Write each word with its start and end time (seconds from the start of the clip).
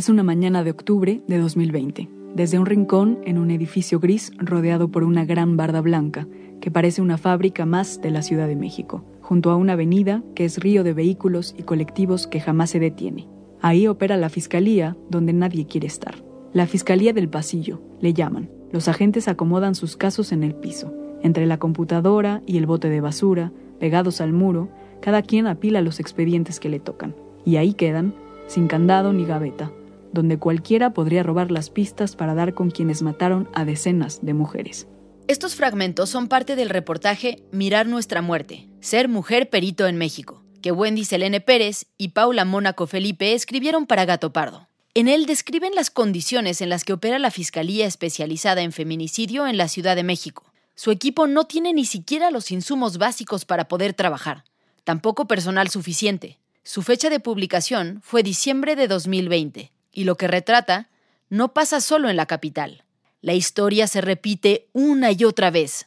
Es 0.00 0.08
una 0.08 0.22
mañana 0.22 0.64
de 0.64 0.70
octubre 0.70 1.20
de 1.26 1.36
2020. 1.36 2.08
Desde 2.34 2.58
un 2.58 2.64
rincón 2.64 3.18
en 3.26 3.36
un 3.36 3.50
edificio 3.50 4.00
gris 4.00 4.32
rodeado 4.38 4.88
por 4.88 5.04
una 5.04 5.26
gran 5.26 5.58
barda 5.58 5.82
blanca, 5.82 6.26
que 6.62 6.70
parece 6.70 7.02
una 7.02 7.18
fábrica 7.18 7.66
más 7.66 8.00
de 8.00 8.10
la 8.10 8.22
Ciudad 8.22 8.48
de 8.48 8.56
México, 8.56 9.04
junto 9.20 9.50
a 9.50 9.56
una 9.56 9.74
avenida 9.74 10.22
que 10.34 10.46
es 10.46 10.56
río 10.56 10.84
de 10.84 10.94
vehículos 10.94 11.54
y 11.58 11.64
colectivos 11.64 12.26
que 12.26 12.40
jamás 12.40 12.70
se 12.70 12.80
detiene. 12.80 13.28
Ahí 13.60 13.86
opera 13.86 14.16
la 14.16 14.30
fiscalía, 14.30 14.96
donde 15.10 15.34
nadie 15.34 15.66
quiere 15.66 15.88
estar. 15.88 16.14
La 16.54 16.66
fiscalía 16.66 17.12
del 17.12 17.28
pasillo, 17.28 17.82
le 18.00 18.14
llaman. 18.14 18.48
Los 18.72 18.88
agentes 18.88 19.28
acomodan 19.28 19.74
sus 19.74 19.98
casos 19.98 20.32
en 20.32 20.44
el 20.44 20.54
piso, 20.54 20.94
entre 21.22 21.44
la 21.44 21.58
computadora 21.58 22.40
y 22.46 22.56
el 22.56 22.64
bote 22.64 22.88
de 22.88 23.02
basura, 23.02 23.52
pegados 23.78 24.22
al 24.22 24.32
muro, 24.32 24.70
cada 25.02 25.20
quien 25.20 25.46
apila 25.46 25.82
los 25.82 26.00
expedientes 26.00 26.58
que 26.58 26.70
le 26.70 26.80
tocan. 26.80 27.14
Y 27.44 27.56
ahí 27.56 27.74
quedan, 27.74 28.14
sin 28.46 28.66
candado 28.66 29.12
ni 29.12 29.26
gaveta, 29.26 29.70
donde 30.12 30.38
cualquiera 30.38 30.92
podría 30.92 31.22
robar 31.22 31.50
las 31.50 31.70
pistas 31.70 32.16
para 32.16 32.34
dar 32.34 32.54
con 32.54 32.70
quienes 32.70 33.02
mataron 33.02 33.48
a 33.54 33.64
decenas 33.64 34.24
de 34.24 34.34
mujeres. 34.34 34.86
Estos 35.28 35.54
fragmentos 35.54 36.10
son 36.10 36.26
parte 36.26 36.56
del 36.56 36.70
reportaje 36.70 37.44
Mirar 37.52 37.86
nuestra 37.86 38.20
muerte, 38.22 38.68
ser 38.80 39.08
mujer 39.08 39.48
perito 39.48 39.86
en 39.86 39.96
México, 39.96 40.42
que 40.60 40.72
Wendy 40.72 41.04
Selene 41.04 41.40
Pérez 41.40 41.86
y 41.96 42.08
Paula 42.08 42.44
Mónaco 42.44 42.86
Felipe 42.86 43.34
escribieron 43.34 43.86
para 43.86 44.04
Gato 44.04 44.32
Pardo. 44.32 44.66
En 44.92 45.06
él 45.06 45.26
describen 45.26 45.74
las 45.76 45.88
condiciones 45.88 46.60
en 46.60 46.68
las 46.68 46.82
que 46.82 46.92
opera 46.92 47.20
la 47.20 47.30
Fiscalía 47.30 47.86
especializada 47.86 48.62
en 48.62 48.72
feminicidio 48.72 49.46
en 49.46 49.56
la 49.56 49.68
Ciudad 49.68 49.94
de 49.94 50.02
México. 50.02 50.44
Su 50.74 50.90
equipo 50.90 51.28
no 51.28 51.44
tiene 51.44 51.72
ni 51.72 51.84
siquiera 51.84 52.32
los 52.32 52.50
insumos 52.50 52.98
básicos 52.98 53.44
para 53.44 53.68
poder 53.68 53.94
trabajar, 53.94 54.44
tampoco 54.82 55.28
personal 55.28 55.68
suficiente. 55.68 56.38
Su 56.64 56.82
fecha 56.82 57.08
de 57.08 57.20
publicación 57.20 58.00
fue 58.02 58.24
diciembre 58.24 58.74
de 58.74 58.88
2020 58.88 59.70
y 59.92 60.04
lo 60.04 60.16
que 60.16 60.28
retrata 60.28 60.88
no 61.28 61.52
pasa 61.52 61.80
solo 61.80 62.08
en 62.08 62.16
la 62.16 62.26
capital. 62.26 62.84
La 63.20 63.34
historia 63.34 63.86
se 63.86 64.00
repite 64.00 64.68
una 64.72 65.12
y 65.12 65.24
otra 65.24 65.50
vez, 65.50 65.86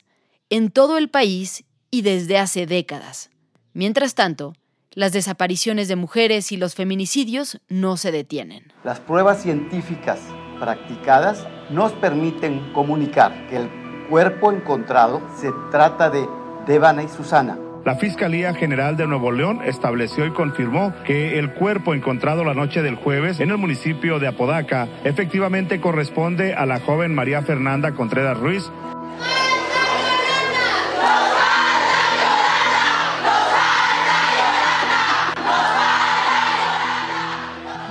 en 0.49 0.69
todo 0.71 0.97
el 0.97 1.09
país 1.09 1.65
y 1.89 2.01
desde 2.01 2.37
hace 2.37 2.65
décadas. 2.65 3.29
Mientras 3.73 4.15
tanto, 4.15 4.53
las 4.91 5.11
desapariciones 5.11 5.87
de 5.87 5.95
mujeres 5.95 6.51
y 6.51 6.57
los 6.57 6.75
feminicidios 6.75 7.59
no 7.67 7.97
se 7.97 8.11
detienen. 8.11 8.71
Las 8.83 8.99
pruebas 8.99 9.41
científicas 9.41 10.19
practicadas 10.59 11.47
nos 11.71 11.91
permiten 11.93 12.71
comunicar 12.73 13.47
que 13.47 13.57
el 13.57 13.69
cuerpo 14.09 14.51
encontrado 14.51 15.21
se 15.39 15.51
trata 15.71 16.09
de 16.09 16.27
Devana 16.67 17.03
y 17.03 17.09
Susana, 17.09 17.57
la 17.85 17.95
Fiscalía 17.95 18.53
General 18.53 18.95
de 18.95 19.07
Nuevo 19.07 19.31
León 19.31 19.61
estableció 19.65 20.25
y 20.25 20.31
confirmó 20.31 20.93
que 21.05 21.37
el 21.37 21.53
cuerpo 21.53 21.93
encontrado 21.93 22.43
la 22.45 22.53
noche 22.53 22.81
del 22.81 22.95
jueves 22.95 23.39
en 23.41 23.49
el 23.49 23.57
municipio 23.57 24.19
de 24.19 24.27
Apodaca 24.27 24.87
efectivamente 25.03 25.81
corresponde 25.81 26.53
a 26.53 26.65
la 26.65 26.79
joven 26.79 27.13
María 27.13 27.41
Fernanda 27.41 27.93
Contreras 27.93 28.37
Ruiz. 28.37 28.71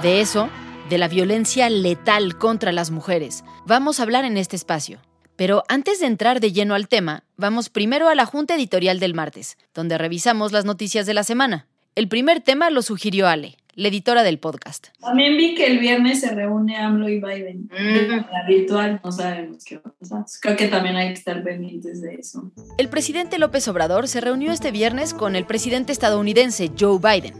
De 0.02 0.20
eso, 0.20 0.48
de 0.88 0.98
la 0.98 1.06
violencia 1.06 1.70
letal 1.70 2.36
contra 2.36 2.72
las 2.72 2.90
mujeres, 2.90 3.44
vamos 3.66 4.00
a 4.00 4.02
hablar 4.02 4.24
en 4.24 4.36
este 4.36 4.56
espacio. 4.56 4.98
Pero 5.42 5.64
antes 5.66 5.98
de 5.98 6.06
entrar 6.06 6.38
de 6.38 6.52
lleno 6.52 6.76
al 6.76 6.86
tema, 6.86 7.24
vamos 7.36 7.68
primero 7.68 8.08
a 8.08 8.14
la 8.14 8.26
junta 8.26 8.54
editorial 8.54 9.00
del 9.00 9.12
martes, 9.12 9.58
donde 9.74 9.98
revisamos 9.98 10.52
las 10.52 10.64
noticias 10.64 11.04
de 11.04 11.14
la 11.14 11.24
semana. 11.24 11.66
El 11.96 12.06
primer 12.06 12.42
tema 12.42 12.70
lo 12.70 12.80
sugirió 12.80 13.26
Ale, 13.26 13.56
la 13.74 13.88
editora 13.88 14.22
del 14.22 14.38
podcast. 14.38 14.90
También 15.00 15.36
vi 15.36 15.56
que 15.56 15.66
el 15.66 15.80
viernes 15.80 16.20
se 16.20 16.32
reúne 16.32 16.76
AMLO 16.76 17.08
y 17.08 17.20
Biden. 17.20 17.68
Mm. 17.72 18.30
La 18.30 18.46
virtual, 18.46 19.00
no 19.02 19.10
sabemos 19.10 19.64
qué 19.64 19.78
va 19.78 19.90
a 19.90 19.92
pasar. 19.98 20.24
Creo 20.40 20.56
que 20.56 20.68
también 20.68 20.94
hay 20.94 21.08
que 21.08 21.14
estar 21.14 21.42
pendientes 21.42 22.00
de 22.00 22.14
eso. 22.14 22.52
El 22.78 22.88
presidente 22.88 23.40
López 23.40 23.66
Obrador 23.66 24.06
se 24.06 24.20
reunió 24.20 24.52
este 24.52 24.70
viernes 24.70 25.12
con 25.12 25.34
el 25.34 25.44
presidente 25.44 25.90
estadounidense 25.90 26.70
Joe 26.78 27.00
Biden, 27.00 27.34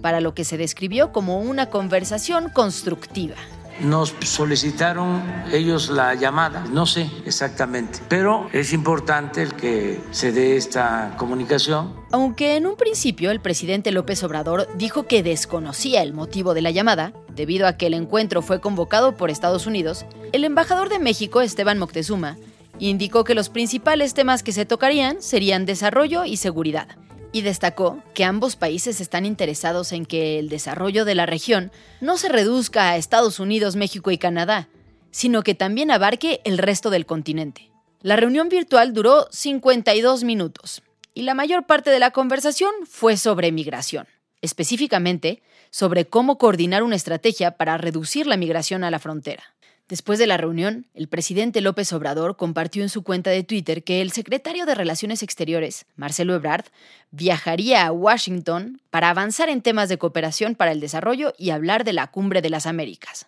para 0.00 0.20
lo 0.20 0.34
que 0.34 0.44
se 0.44 0.56
describió 0.56 1.10
como 1.10 1.40
una 1.40 1.66
conversación 1.66 2.48
constructiva. 2.50 3.34
Nos 3.82 4.14
solicitaron 4.20 5.22
ellos 5.52 5.88
la 5.88 6.14
llamada, 6.14 6.64
no 6.70 6.84
sé 6.84 7.10
exactamente, 7.24 8.00
pero 8.08 8.48
es 8.52 8.72
importante 8.72 9.42
el 9.42 9.54
que 9.54 10.00
se 10.10 10.32
dé 10.32 10.56
esta 10.56 11.14
comunicación. 11.16 11.94
Aunque 12.12 12.56
en 12.56 12.66
un 12.66 12.76
principio 12.76 13.30
el 13.30 13.40
presidente 13.40 13.90
López 13.90 14.22
Obrador 14.22 14.68
dijo 14.76 15.04
que 15.06 15.22
desconocía 15.22 16.02
el 16.02 16.12
motivo 16.12 16.52
de 16.52 16.62
la 16.62 16.70
llamada, 16.70 17.12
debido 17.34 17.66
a 17.66 17.78
que 17.78 17.86
el 17.86 17.94
encuentro 17.94 18.42
fue 18.42 18.60
convocado 18.60 19.16
por 19.16 19.30
Estados 19.30 19.66
Unidos, 19.66 20.04
el 20.32 20.44
embajador 20.44 20.88
de 20.88 20.98
México, 20.98 21.40
Esteban 21.40 21.78
Moctezuma, 21.78 22.36
indicó 22.78 23.24
que 23.24 23.34
los 23.34 23.48
principales 23.48 24.14
temas 24.14 24.42
que 24.42 24.52
se 24.52 24.66
tocarían 24.66 25.22
serían 25.22 25.66
desarrollo 25.66 26.24
y 26.24 26.36
seguridad 26.36 26.88
y 27.32 27.42
destacó 27.42 28.02
que 28.14 28.24
ambos 28.24 28.56
países 28.56 29.00
están 29.00 29.26
interesados 29.26 29.92
en 29.92 30.06
que 30.06 30.38
el 30.38 30.48
desarrollo 30.48 31.04
de 31.04 31.14
la 31.14 31.26
región 31.26 31.70
no 32.00 32.16
se 32.16 32.28
reduzca 32.28 32.90
a 32.90 32.96
Estados 32.96 33.40
Unidos, 33.40 33.76
México 33.76 34.10
y 34.10 34.18
Canadá, 34.18 34.68
sino 35.10 35.42
que 35.42 35.54
también 35.54 35.90
abarque 35.90 36.40
el 36.44 36.58
resto 36.58 36.90
del 36.90 37.06
continente. 37.06 37.70
La 38.02 38.16
reunión 38.16 38.48
virtual 38.48 38.92
duró 38.94 39.28
52 39.30 40.24
minutos 40.24 40.82
y 41.14 41.22
la 41.22 41.34
mayor 41.34 41.66
parte 41.66 41.90
de 41.90 41.98
la 41.98 42.12
conversación 42.12 42.72
fue 42.88 43.16
sobre 43.16 43.52
migración, 43.52 44.06
específicamente 44.40 45.42
sobre 45.70 46.06
cómo 46.06 46.38
coordinar 46.38 46.82
una 46.82 46.96
estrategia 46.96 47.52
para 47.52 47.78
reducir 47.78 48.26
la 48.26 48.36
migración 48.36 48.84
a 48.84 48.90
la 48.90 48.98
frontera. 48.98 49.54
Después 49.90 50.20
de 50.20 50.28
la 50.28 50.36
reunión, 50.36 50.86
el 50.94 51.08
presidente 51.08 51.60
López 51.60 51.92
Obrador 51.92 52.36
compartió 52.36 52.84
en 52.84 52.88
su 52.88 53.02
cuenta 53.02 53.30
de 53.30 53.42
Twitter 53.42 53.82
que 53.82 54.00
el 54.00 54.12
secretario 54.12 54.64
de 54.64 54.76
Relaciones 54.76 55.24
Exteriores, 55.24 55.84
Marcelo 55.96 56.36
Ebrard, 56.36 56.66
viajaría 57.10 57.84
a 57.84 57.90
Washington 57.90 58.80
para 58.90 59.10
avanzar 59.10 59.48
en 59.48 59.62
temas 59.62 59.88
de 59.88 59.98
cooperación 59.98 60.54
para 60.54 60.70
el 60.70 60.78
desarrollo 60.78 61.34
y 61.36 61.50
hablar 61.50 61.82
de 61.82 61.92
la 61.92 62.06
Cumbre 62.06 62.40
de 62.40 62.50
las 62.50 62.66
Américas. 62.66 63.26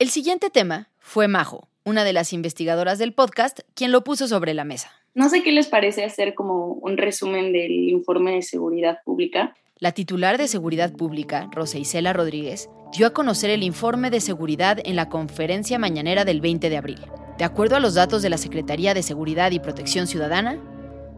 El 0.00 0.10
siguiente 0.10 0.50
tema 0.50 0.88
fue 0.98 1.28
Majo, 1.28 1.68
una 1.84 2.02
de 2.02 2.12
las 2.12 2.32
investigadoras 2.32 2.98
del 2.98 3.12
podcast, 3.12 3.60
quien 3.74 3.92
lo 3.92 4.02
puso 4.02 4.26
sobre 4.26 4.54
la 4.54 4.64
mesa. 4.64 4.90
No 5.14 5.28
sé 5.28 5.44
qué 5.44 5.52
les 5.52 5.68
parece 5.68 6.02
hacer 6.02 6.34
como 6.34 6.66
un 6.66 6.96
resumen 6.96 7.52
del 7.52 7.70
informe 7.70 8.32
de 8.32 8.42
seguridad 8.42 8.98
pública. 9.04 9.54
La 9.82 9.90
titular 9.90 10.38
de 10.38 10.46
Seguridad 10.46 10.92
Pública, 10.92 11.50
Rosa 11.50 11.76
Isela 11.76 12.12
Rodríguez, 12.12 12.70
dio 12.96 13.08
a 13.08 13.10
conocer 13.10 13.50
el 13.50 13.64
informe 13.64 14.10
de 14.10 14.20
seguridad 14.20 14.78
en 14.84 14.94
la 14.94 15.08
conferencia 15.08 15.76
mañanera 15.76 16.24
del 16.24 16.40
20 16.40 16.70
de 16.70 16.76
abril. 16.76 17.00
De 17.36 17.42
acuerdo 17.42 17.74
a 17.74 17.80
los 17.80 17.94
datos 17.94 18.22
de 18.22 18.30
la 18.30 18.38
Secretaría 18.38 18.94
de 18.94 19.02
Seguridad 19.02 19.50
y 19.50 19.58
Protección 19.58 20.06
Ciudadana, 20.06 20.56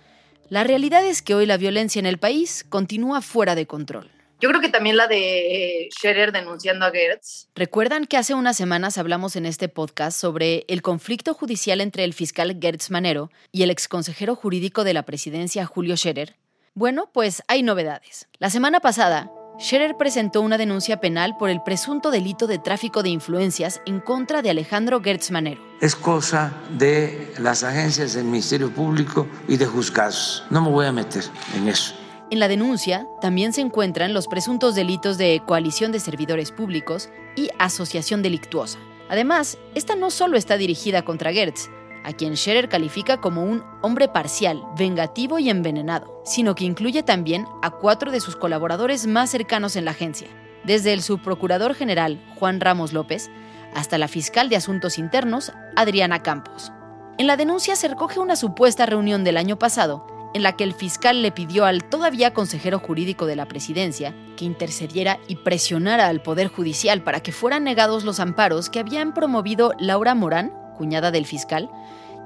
la 0.48 0.64
realidad 0.64 1.04
es 1.04 1.22
que 1.22 1.36
hoy 1.36 1.46
la 1.46 1.56
violencia 1.56 2.00
en 2.00 2.06
el 2.06 2.18
país 2.18 2.64
continúa 2.68 3.20
fuera 3.20 3.54
de 3.54 3.66
control. 3.66 4.10
Yo 4.40 4.48
creo 4.48 4.60
que 4.60 4.68
también 4.68 4.96
la 4.96 5.08
de 5.08 5.86
eh, 5.86 5.88
Scherer 5.92 6.30
denunciando 6.30 6.86
a 6.86 6.92
Gertz. 6.92 7.48
¿Recuerdan 7.56 8.06
que 8.06 8.16
hace 8.16 8.34
unas 8.34 8.56
semanas 8.56 8.96
hablamos 8.96 9.34
en 9.34 9.46
este 9.46 9.68
podcast 9.68 10.18
sobre 10.18 10.64
el 10.68 10.80
conflicto 10.80 11.34
judicial 11.34 11.80
entre 11.80 12.04
el 12.04 12.14
fiscal 12.14 12.56
Gertz 12.60 12.90
Manero 12.90 13.32
y 13.50 13.64
el 13.64 13.70
exconsejero 13.70 14.36
jurídico 14.36 14.84
de 14.84 14.94
la 14.94 15.02
presidencia 15.02 15.66
Julio 15.66 15.96
Scherer? 15.96 16.36
Bueno, 16.74 17.10
pues 17.12 17.42
hay 17.48 17.64
novedades. 17.64 18.28
La 18.38 18.48
semana 18.48 18.78
pasada, 18.78 19.28
Scherer 19.58 19.96
presentó 19.96 20.40
una 20.40 20.56
denuncia 20.56 21.00
penal 21.00 21.36
por 21.36 21.50
el 21.50 21.60
presunto 21.64 22.12
delito 22.12 22.46
de 22.46 22.60
tráfico 22.60 23.02
de 23.02 23.08
influencias 23.08 23.82
en 23.86 23.98
contra 23.98 24.40
de 24.40 24.50
Alejandro 24.50 25.02
Gertz 25.02 25.32
Manero. 25.32 25.60
Es 25.80 25.96
cosa 25.96 26.52
de 26.78 27.34
las 27.38 27.64
agencias 27.64 28.14
del 28.14 28.26
Ministerio 28.26 28.70
Público 28.70 29.26
y 29.48 29.56
de 29.56 29.66
juzgados. 29.66 30.44
No 30.50 30.62
me 30.62 30.70
voy 30.70 30.86
a 30.86 30.92
meter 30.92 31.24
en 31.56 31.66
eso. 31.66 31.96
En 32.30 32.40
la 32.40 32.48
denuncia 32.48 33.06
también 33.22 33.54
se 33.54 33.62
encuentran 33.62 34.12
los 34.12 34.28
presuntos 34.28 34.74
delitos 34.74 35.16
de 35.16 35.40
coalición 35.46 35.92
de 35.92 36.00
servidores 36.00 36.52
públicos 36.52 37.08
y 37.36 37.48
asociación 37.58 38.22
delictuosa. 38.22 38.78
Además, 39.08 39.56
esta 39.74 39.96
no 39.96 40.10
solo 40.10 40.36
está 40.36 40.58
dirigida 40.58 41.00
contra 41.02 41.32
Gertz, 41.32 41.70
a 42.04 42.12
quien 42.12 42.36
Scherer 42.36 42.68
califica 42.68 43.16
como 43.16 43.44
un 43.44 43.64
hombre 43.80 44.08
parcial, 44.08 44.62
vengativo 44.76 45.38
y 45.38 45.48
envenenado, 45.48 46.20
sino 46.26 46.54
que 46.54 46.64
incluye 46.64 47.02
también 47.02 47.46
a 47.62 47.70
cuatro 47.70 48.10
de 48.10 48.20
sus 48.20 48.36
colaboradores 48.36 49.06
más 49.06 49.30
cercanos 49.30 49.74
en 49.76 49.86
la 49.86 49.92
agencia, 49.92 50.28
desde 50.64 50.92
el 50.92 51.00
subprocurador 51.00 51.74
general 51.74 52.22
Juan 52.38 52.60
Ramos 52.60 52.92
López 52.92 53.30
hasta 53.74 53.96
la 53.96 54.08
fiscal 54.08 54.50
de 54.50 54.56
Asuntos 54.56 54.98
Internos 54.98 55.52
Adriana 55.76 56.22
Campos. 56.22 56.72
En 57.16 57.26
la 57.26 57.38
denuncia 57.38 57.74
se 57.74 57.88
recoge 57.88 58.20
una 58.20 58.36
supuesta 58.36 58.84
reunión 58.84 59.24
del 59.24 59.38
año 59.38 59.58
pasado 59.58 60.06
en 60.34 60.42
la 60.42 60.56
que 60.56 60.64
el 60.64 60.74
fiscal 60.74 61.22
le 61.22 61.32
pidió 61.32 61.64
al 61.64 61.84
todavía 61.84 62.34
consejero 62.34 62.78
jurídico 62.78 63.26
de 63.26 63.36
la 63.36 63.46
presidencia 63.46 64.14
que 64.36 64.44
intercediera 64.44 65.18
y 65.26 65.36
presionara 65.36 66.06
al 66.06 66.22
Poder 66.22 66.48
Judicial 66.48 67.02
para 67.02 67.20
que 67.20 67.32
fueran 67.32 67.64
negados 67.64 68.04
los 68.04 68.20
amparos 68.20 68.70
que 68.70 68.78
habían 68.78 69.14
promovido 69.14 69.72
Laura 69.78 70.14
Morán, 70.14 70.52
cuñada 70.76 71.10
del 71.10 71.26
fiscal, 71.26 71.70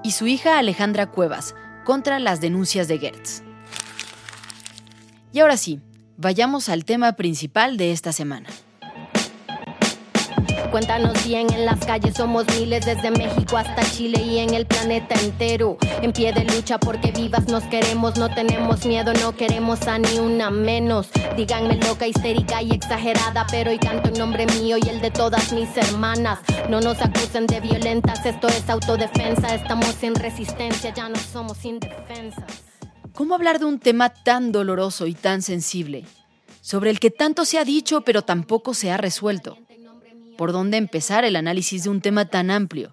y 0.02 0.12
su 0.12 0.26
hija 0.26 0.58
Alejandra 0.58 1.06
Cuevas 1.06 1.54
contra 1.84 2.18
las 2.18 2.40
denuncias 2.40 2.88
de 2.88 2.98
Gertz. 2.98 3.42
Y 5.32 5.40
ahora 5.40 5.56
sí, 5.56 5.80
vayamos 6.16 6.68
al 6.68 6.84
tema 6.84 7.12
principal 7.12 7.76
de 7.76 7.92
esta 7.92 8.12
semana. 8.12 8.48
Cuéntanos 10.70 11.26
bien, 11.26 11.52
en 11.52 11.66
las 11.66 11.84
calles 11.84 12.14
somos 12.16 12.46
miles 12.58 12.86
desde 12.86 13.10
México 13.10 13.58
hasta 13.58 13.82
Chile 13.90 14.22
y 14.22 14.38
en 14.38 14.54
el 14.54 14.64
planeta 14.64 15.14
entero. 15.20 15.76
En 16.02 16.12
pie 16.12 16.32
de 16.32 16.44
lucha 16.44 16.78
porque 16.78 17.12
vivas 17.12 17.46
nos 17.46 17.62
queremos, 17.64 18.18
no 18.18 18.28
tenemos 18.34 18.84
miedo, 18.86 19.12
no 19.14 19.36
queremos 19.36 19.86
a 19.86 19.98
ni 19.98 20.18
una 20.18 20.50
menos. 20.50 21.08
Díganme 21.36 21.76
loca, 21.76 22.08
histérica 22.08 22.60
y 22.60 22.72
exagerada, 22.72 23.46
pero 23.48 23.70
hoy 23.70 23.78
canto 23.78 24.08
en 24.08 24.18
nombre 24.18 24.46
mío 24.46 24.78
y 24.84 24.88
el 24.88 25.00
de 25.00 25.12
todas 25.12 25.52
mis 25.52 25.68
hermanas. 25.76 26.40
No 26.68 26.80
nos 26.80 27.00
acusen 27.00 27.46
de 27.46 27.60
violentas, 27.60 28.26
esto 28.26 28.48
es 28.48 28.68
autodefensa, 28.68 29.54
estamos 29.54 29.94
sin 29.94 30.16
resistencia, 30.16 30.92
ya 30.92 31.08
no 31.08 31.16
somos 31.16 31.64
indefensas. 31.64 32.64
¿Cómo 33.14 33.36
hablar 33.36 33.60
de 33.60 33.66
un 33.66 33.78
tema 33.78 34.12
tan 34.12 34.50
doloroso 34.50 35.06
y 35.06 35.14
tan 35.14 35.40
sensible? 35.40 36.04
Sobre 36.62 36.90
el 36.90 36.98
que 36.98 37.10
tanto 37.10 37.44
se 37.44 37.58
ha 37.60 37.64
dicho 37.64 38.00
pero 38.00 38.22
tampoco 38.22 38.74
se 38.74 38.90
ha 38.90 38.96
resuelto 38.96 39.56
por 40.36 40.50
dónde 40.50 40.78
empezar 40.78 41.24
el 41.24 41.36
análisis 41.36 41.84
de 41.84 41.90
un 41.90 42.00
tema 42.00 42.24
tan 42.24 42.50
amplio. 42.50 42.90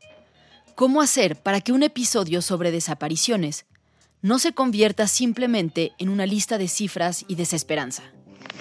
¿Cómo 0.79 1.01
hacer 1.01 1.35
para 1.35 1.59
que 1.59 1.73
un 1.73 1.83
episodio 1.83 2.41
sobre 2.41 2.71
desapariciones 2.71 3.65
no 4.21 4.39
se 4.39 4.53
convierta 4.53 5.07
simplemente 5.07 5.91
en 5.97 6.07
una 6.07 6.25
lista 6.25 6.57
de 6.57 6.69
cifras 6.69 7.25
y 7.27 7.35
desesperanza? 7.35 8.03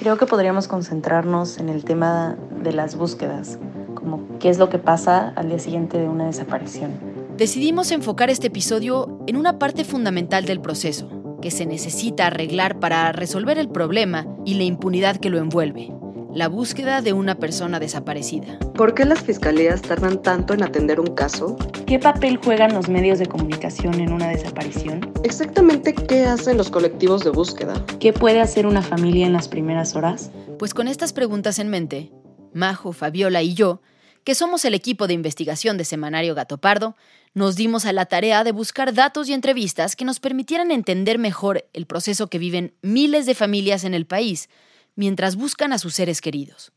Creo 0.01 0.19
que 0.19 0.27
podríamos 0.27 0.67
concentrarnos 0.67 1.59
en 1.59 1.69
el 1.69 1.85
tema 1.85 2.37
de 2.61 2.73
las 2.73 2.97
búsquedas, 2.97 3.61
como 3.95 4.37
qué 4.41 4.49
es 4.49 4.59
lo 4.59 4.69
que 4.69 4.81
pasa 4.81 5.33
al 5.37 5.49
día 5.49 5.61
siguiente 5.61 5.97
de 5.97 6.09
una 6.09 6.27
desaparición. 6.27 6.91
Decidimos 7.37 7.93
enfocar 7.93 8.31
este 8.31 8.49
episodio 8.49 9.23
en 9.29 9.37
una 9.37 9.61
parte 9.61 9.85
fundamental 9.85 10.45
del 10.45 10.61
proceso, 10.61 11.39
que 11.41 11.53
se 11.53 11.67
necesita 11.67 12.27
arreglar 12.27 12.81
para 12.81 13.13
resolver 13.13 13.61
el 13.61 13.69
problema 13.69 14.27
y 14.45 14.55
la 14.55 14.65
impunidad 14.65 15.19
que 15.19 15.31
lo 15.31 15.39
envuelve 15.39 15.93
la 16.35 16.49
búsqueda 16.49 17.01
de 17.01 17.13
una 17.13 17.37
persona 17.37 17.81
desaparecida. 17.81 18.59
¿Por 18.75 18.95
qué 18.95 19.05
las 19.05 19.21
fiscalías 19.21 19.83
tardan 19.83 20.23
tanto 20.23 20.55
en 20.55 20.63
atender 20.63 21.01
un 21.01 21.15
caso? 21.15 21.57
¿Qué 21.87 21.99
papel 21.99 22.37
juegan 22.37 22.75
los 22.75 22.89
medios 22.89 23.19
de 23.19 23.27
comunicación 23.27 23.95
en 24.01 24.13
una 24.13 24.29
desaparición? 24.29 25.13
Exactamente 25.25 25.95
qué 25.95 26.25
hacen 26.27 26.57
los 26.57 26.71
colectivos 26.71 27.25
de 27.25 27.31
búsqueda. 27.31 27.85
¿Qué 27.99 28.13
puede 28.13 28.41
hacer 28.41 28.67
una 28.67 28.83
familia 28.83 29.27
en 29.27 29.33
las 29.33 29.49
primeras 29.49 29.97
horas? 29.97 30.31
Pues 30.59 30.75
con 30.75 30.87
estas 30.87 31.13
preguntas 31.13 31.59
en 31.59 31.69
mente, 31.69 32.13
Majo, 32.53 32.93
Fabiola 32.93 33.43
y 33.43 33.55
yo, 33.55 33.81
que 34.25 34.35
somos 34.35 34.65
el 34.65 34.75
equipo 34.75 35.07
de 35.07 35.15
investigación 35.15 35.79
de 35.79 35.85
Semanario 35.85 36.35
Gato 36.35 36.59
Pardo, 36.59 36.97
nos 37.35 37.57
dimos 37.57 37.87
a 37.87 37.93
la 37.93 38.07
tarea 38.07 38.45
de 38.45 38.53
buscar 38.53 38.93
datos 38.93 39.29
y 39.29 39.33
entrevistas 39.33 39.97
que 39.97 40.05
nos 40.05 40.21
permitieran 40.21 40.71
entender 40.71 41.19
mejor 41.19 41.67
el 41.73 41.87
proceso 41.87 42.29
que 42.29 42.39
viven 42.39 42.75
miles 42.83 43.27
de 43.27 43.35
familias 43.35 43.85
en 43.85 43.95
el 43.95 44.07
país 44.07 44.49
mientras 44.99 45.37
buscan 45.37 45.73
a 45.73 45.79
sus 45.79 45.95
seres 45.95 46.21
queridos. 46.21 46.73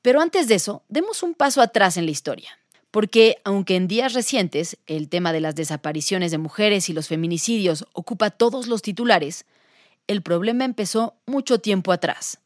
Pero 0.00 0.22
antes 0.22 0.48
de 0.48 0.54
eso, 0.54 0.82
demos 0.88 1.22
un 1.22 1.34
paso 1.34 1.60
atrás 1.60 1.98
en 1.98 2.06
la 2.06 2.10
historia. 2.10 2.58
Porque, 2.90 3.36
aunque 3.44 3.76
en 3.76 3.86
días 3.86 4.14
recientes 4.14 4.78
el 4.86 5.10
tema 5.10 5.34
de 5.34 5.42
las 5.42 5.54
desapariciones 5.54 6.30
de 6.30 6.38
mujeres 6.38 6.88
y 6.88 6.94
los 6.94 7.08
feminicidios 7.08 7.84
ocupa 7.92 8.30
todos 8.30 8.66
los 8.66 8.80
titulares, 8.80 9.44
el 10.06 10.22
problema 10.22 10.64
empezó 10.64 11.16
mucho 11.26 11.58
tiempo 11.58 11.92
atrás, 11.92 12.38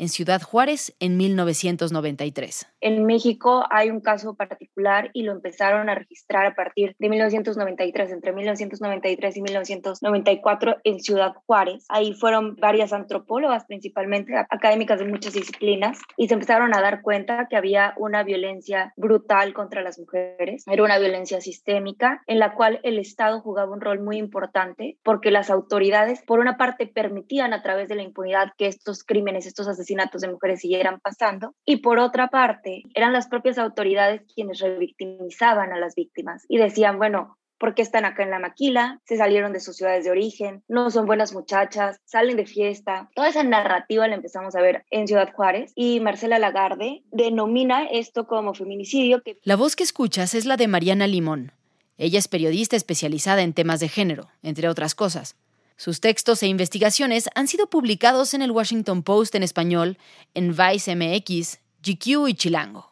en 0.00 0.08
Ciudad 0.08 0.40
Juárez 0.40 0.96
en 0.98 1.18
1993. 1.18 2.66
En 2.80 3.04
México 3.04 3.64
hay 3.68 3.90
un 3.90 4.00
caso 4.00 4.34
particular 4.34 5.10
y 5.12 5.24
lo 5.24 5.32
empezaron 5.32 5.90
a 5.90 5.94
registrar 5.94 6.46
a 6.46 6.54
partir 6.54 6.96
de 6.98 7.08
1993, 7.10 8.10
entre 8.10 8.32
1993 8.32 9.36
y 9.36 9.42
1994 9.42 10.76
en 10.84 11.00
Ciudad 11.00 11.34
Juárez. 11.44 11.84
Ahí 11.90 12.14
fueron 12.14 12.56
varias 12.56 12.94
antropólogas, 12.94 13.66
principalmente 13.66 14.34
académicas 14.48 14.98
de 14.98 15.04
muchas 15.04 15.34
disciplinas, 15.34 15.98
y 16.16 16.28
se 16.28 16.34
empezaron 16.34 16.74
a 16.74 16.80
dar 16.80 17.02
cuenta 17.02 17.46
que 17.50 17.56
había 17.56 17.92
una 17.98 18.22
violencia 18.22 18.94
brutal 18.96 19.52
contra 19.52 19.82
las 19.82 19.98
mujeres. 19.98 20.64
Era 20.66 20.82
una 20.82 20.98
violencia 20.98 21.42
sistémica 21.42 22.22
en 22.26 22.38
la 22.38 22.54
cual 22.54 22.80
el 22.84 22.98
Estado 22.98 23.42
jugaba 23.42 23.70
un 23.70 23.82
rol 23.82 24.00
muy 24.00 24.16
importante 24.16 24.96
porque 25.02 25.30
las 25.30 25.50
autoridades, 25.50 26.22
por 26.22 26.38
una 26.38 26.56
parte, 26.56 26.86
permitían 26.86 27.52
a 27.52 27.62
través 27.62 27.88
de 27.88 27.96
la 27.96 28.02
impunidad 28.02 28.54
que 28.56 28.66
estos 28.66 29.04
crímenes, 29.04 29.44
estos 29.44 29.68
asesinatos, 29.68 29.89
asesinatos 29.90 30.22
de 30.22 30.30
mujeres 30.30 30.60
siguieran 30.60 31.00
pasando. 31.00 31.54
Y 31.64 31.78
por 31.78 31.98
otra 31.98 32.28
parte, 32.28 32.82
eran 32.94 33.12
las 33.12 33.28
propias 33.28 33.58
autoridades 33.58 34.22
quienes 34.34 34.60
revictimizaban 34.60 35.72
a 35.72 35.78
las 35.78 35.94
víctimas 35.94 36.44
y 36.48 36.58
decían, 36.58 36.98
bueno, 36.98 37.36
¿por 37.58 37.74
qué 37.74 37.82
están 37.82 38.04
acá 38.04 38.22
en 38.22 38.30
la 38.30 38.38
maquila? 38.38 39.00
Se 39.04 39.16
salieron 39.16 39.52
de 39.52 39.60
sus 39.60 39.76
ciudades 39.76 40.04
de 40.04 40.10
origen, 40.10 40.62
no 40.68 40.90
son 40.90 41.06
buenas 41.06 41.34
muchachas, 41.34 41.98
salen 42.04 42.36
de 42.36 42.46
fiesta. 42.46 43.10
Toda 43.14 43.28
esa 43.28 43.42
narrativa 43.42 44.06
la 44.06 44.14
empezamos 44.14 44.54
a 44.54 44.62
ver 44.62 44.84
en 44.90 45.06
Ciudad 45.06 45.32
Juárez 45.32 45.72
y 45.74 46.00
Marcela 46.00 46.38
Lagarde 46.38 47.02
denomina 47.10 47.84
esto 47.84 48.26
como 48.26 48.54
feminicidio. 48.54 49.22
La 49.42 49.56
voz 49.56 49.76
que 49.76 49.82
escuchas 49.82 50.34
es 50.34 50.46
la 50.46 50.56
de 50.56 50.68
Mariana 50.68 51.06
Limón. 51.06 51.52
Ella 51.98 52.18
es 52.18 52.28
periodista 52.28 52.76
especializada 52.76 53.42
en 53.42 53.52
temas 53.52 53.80
de 53.80 53.88
género, 53.88 54.28
entre 54.42 54.68
otras 54.68 54.94
cosas. 54.94 55.36
Sus 55.80 56.00
textos 56.00 56.42
e 56.42 56.46
investigaciones 56.46 57.30
han 57.34 57.48
sido 57.48 57.70
publicados 57.70 58.34
en 58.34 58.42
el 58.42 58.50
Washington 58.50 59.02
Post 59.02 59.34
en 59.34 59.42
español, 59.42 59.96
en 60.34 60.54
Vice 60.54 60.94
MX, 60.94 61.58
GQ 61.82 62.28
y 62.28 62.34
Chilango. 62.34 62.90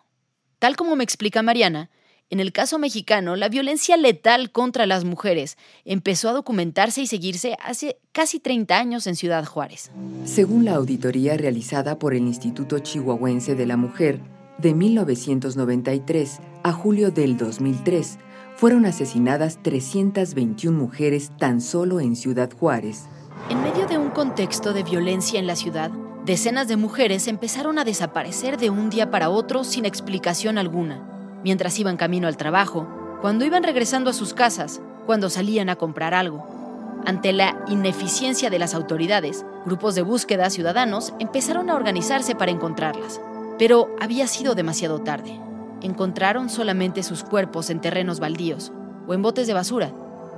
Tal 0.58 0.74
como 0.74 0.96
me 0.96 1.04
explica 1.04 1.42
Mariana, 1.42 1.90
en 2.30 2.40
el 2.40 2.50
caso 2.50 2.78
mexicano, 2.78 3.36
la 3.36 3.50
violencia 3.50 3.98
letal 3.98 4.52
contra 4.52 4.86
las 4.86 5.04
mujeres 5.04 5.58
empezó 5.84 6.30
a 6.30 6.32
documentarse 6.32 7.02
y 7.02 7.06
seguirse 7.06 7.58
hace 7.62 7.98
casi 8.12 8.40
30 8.40 8.78
años 8.78 9.06
en 9.06 9.16
Ciudad 9.16 9.44
Juárez. 9.44 9.90
Según 10.24 10.64
la 10.64 10.76
auditoría 10.76 11.36
realizada 11.36 11.98
por 11.98 12.14
el 12.14 12.22
Instituto 12.22 12.78
Chihuahuense 12.78 13.54
de 13.54 13.66
la 13.66 13.76
Mujer, 13.76 14.18
de 14.56 14.72
1993 14.72 16.38
a 16.62 16.72
julio 16.72 17.10
del 17.10 17.36
2003, 17.36 18.18
fueron 18.58 18.86
asesinadas 18.86 19.62
321 19.62 20.76
mujeres 20.76 21.30
tan 21.38 21.60
solo 21.60 22.00
en 22.00 22.16
Ciudad 22.16 22.50
Juárez. 22.58 23.04
En 23.50 23.62
medio 23.62 23.86
de 23.86 23.98
un 23.98 24.10
contexto 24.10 24.72
de 24.72 24.82
violencia 24.82 25.38
en 25.38 25.46
la 25.46 25.54
ciudad, 25.54 25.92
decenas 26.24 26.66
de 26.66 26.76
mujeres 26.76 27.28
empezaron 27.28 27.78
a 27.78 27.84
desaparecer 27.84 28.58
de 28.58 28.70
un 28.70 28.90
día 28.90 29.12
para 29.12 29.30
otro 29.30 29.62
sin 29.62 29.84
explicación 29.84 30.58
alguna, 30.58 31.38
mientras 31.44 31.78
iban 31.78 31.96
camino 31.96 32.26
al 32.26 32.36
trabajo, 32.36 32.88
cuando 33.20 33.44
iban 33.44 33.62
regresando 33.62 34.10
a 34.10 34.12
sus 34.12 34.34
casas, 34.34 34.80
cuando 35.06 35.30
salían 35.30 35.68
a 35.68 35.76
comprar 35.76 36.12
algo. 36.12 36.44
Ante 37.06 37.32
la 37.32 37.64
ineficiencia 37.68 38.50
de 38.50 38.58
las 38.58 38.74
autoridades, 38.74 39.46
grupos 39.66 39.94
de 39.94 40.02
búsqueda 40.02 40.50
ciudadanos 40.50 41.14
empezaron 41.20 41.70
a 41.70 41.76
organizarse 41.76 42.34
para 42.34 42.50
encontrarlas, 42.50 43.20
pero 43.56 43.94
había 44.00 44.26
sido 44.26 44.56
demasiado 44.56 45.00
tarde 45.00 45.47
encontraron 45.82 46.50
solamente 46.50 47.02
sus 47.02 47.22
cuerpos 47.24 47.70
en 47.70 47.80
terrenos 47.80 48.20
baldíos 48.20 48.72
o 49.06 49.14
en 49.14 49.22
botes 49.22 49.46
de 49.46 49.54
basura, 49.54 49.92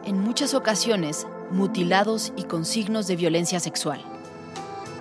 en 0.04 0.18
muchas 0.18 0.54
ocasiones 0.54 1.26
mutilados 1.50 2.32
y 2.36 2.44
con 2.44 2.64
signos 2.64 3.06
de 3.06 3.16
violencia 3.16 3.60
sexual. 3.60 4.00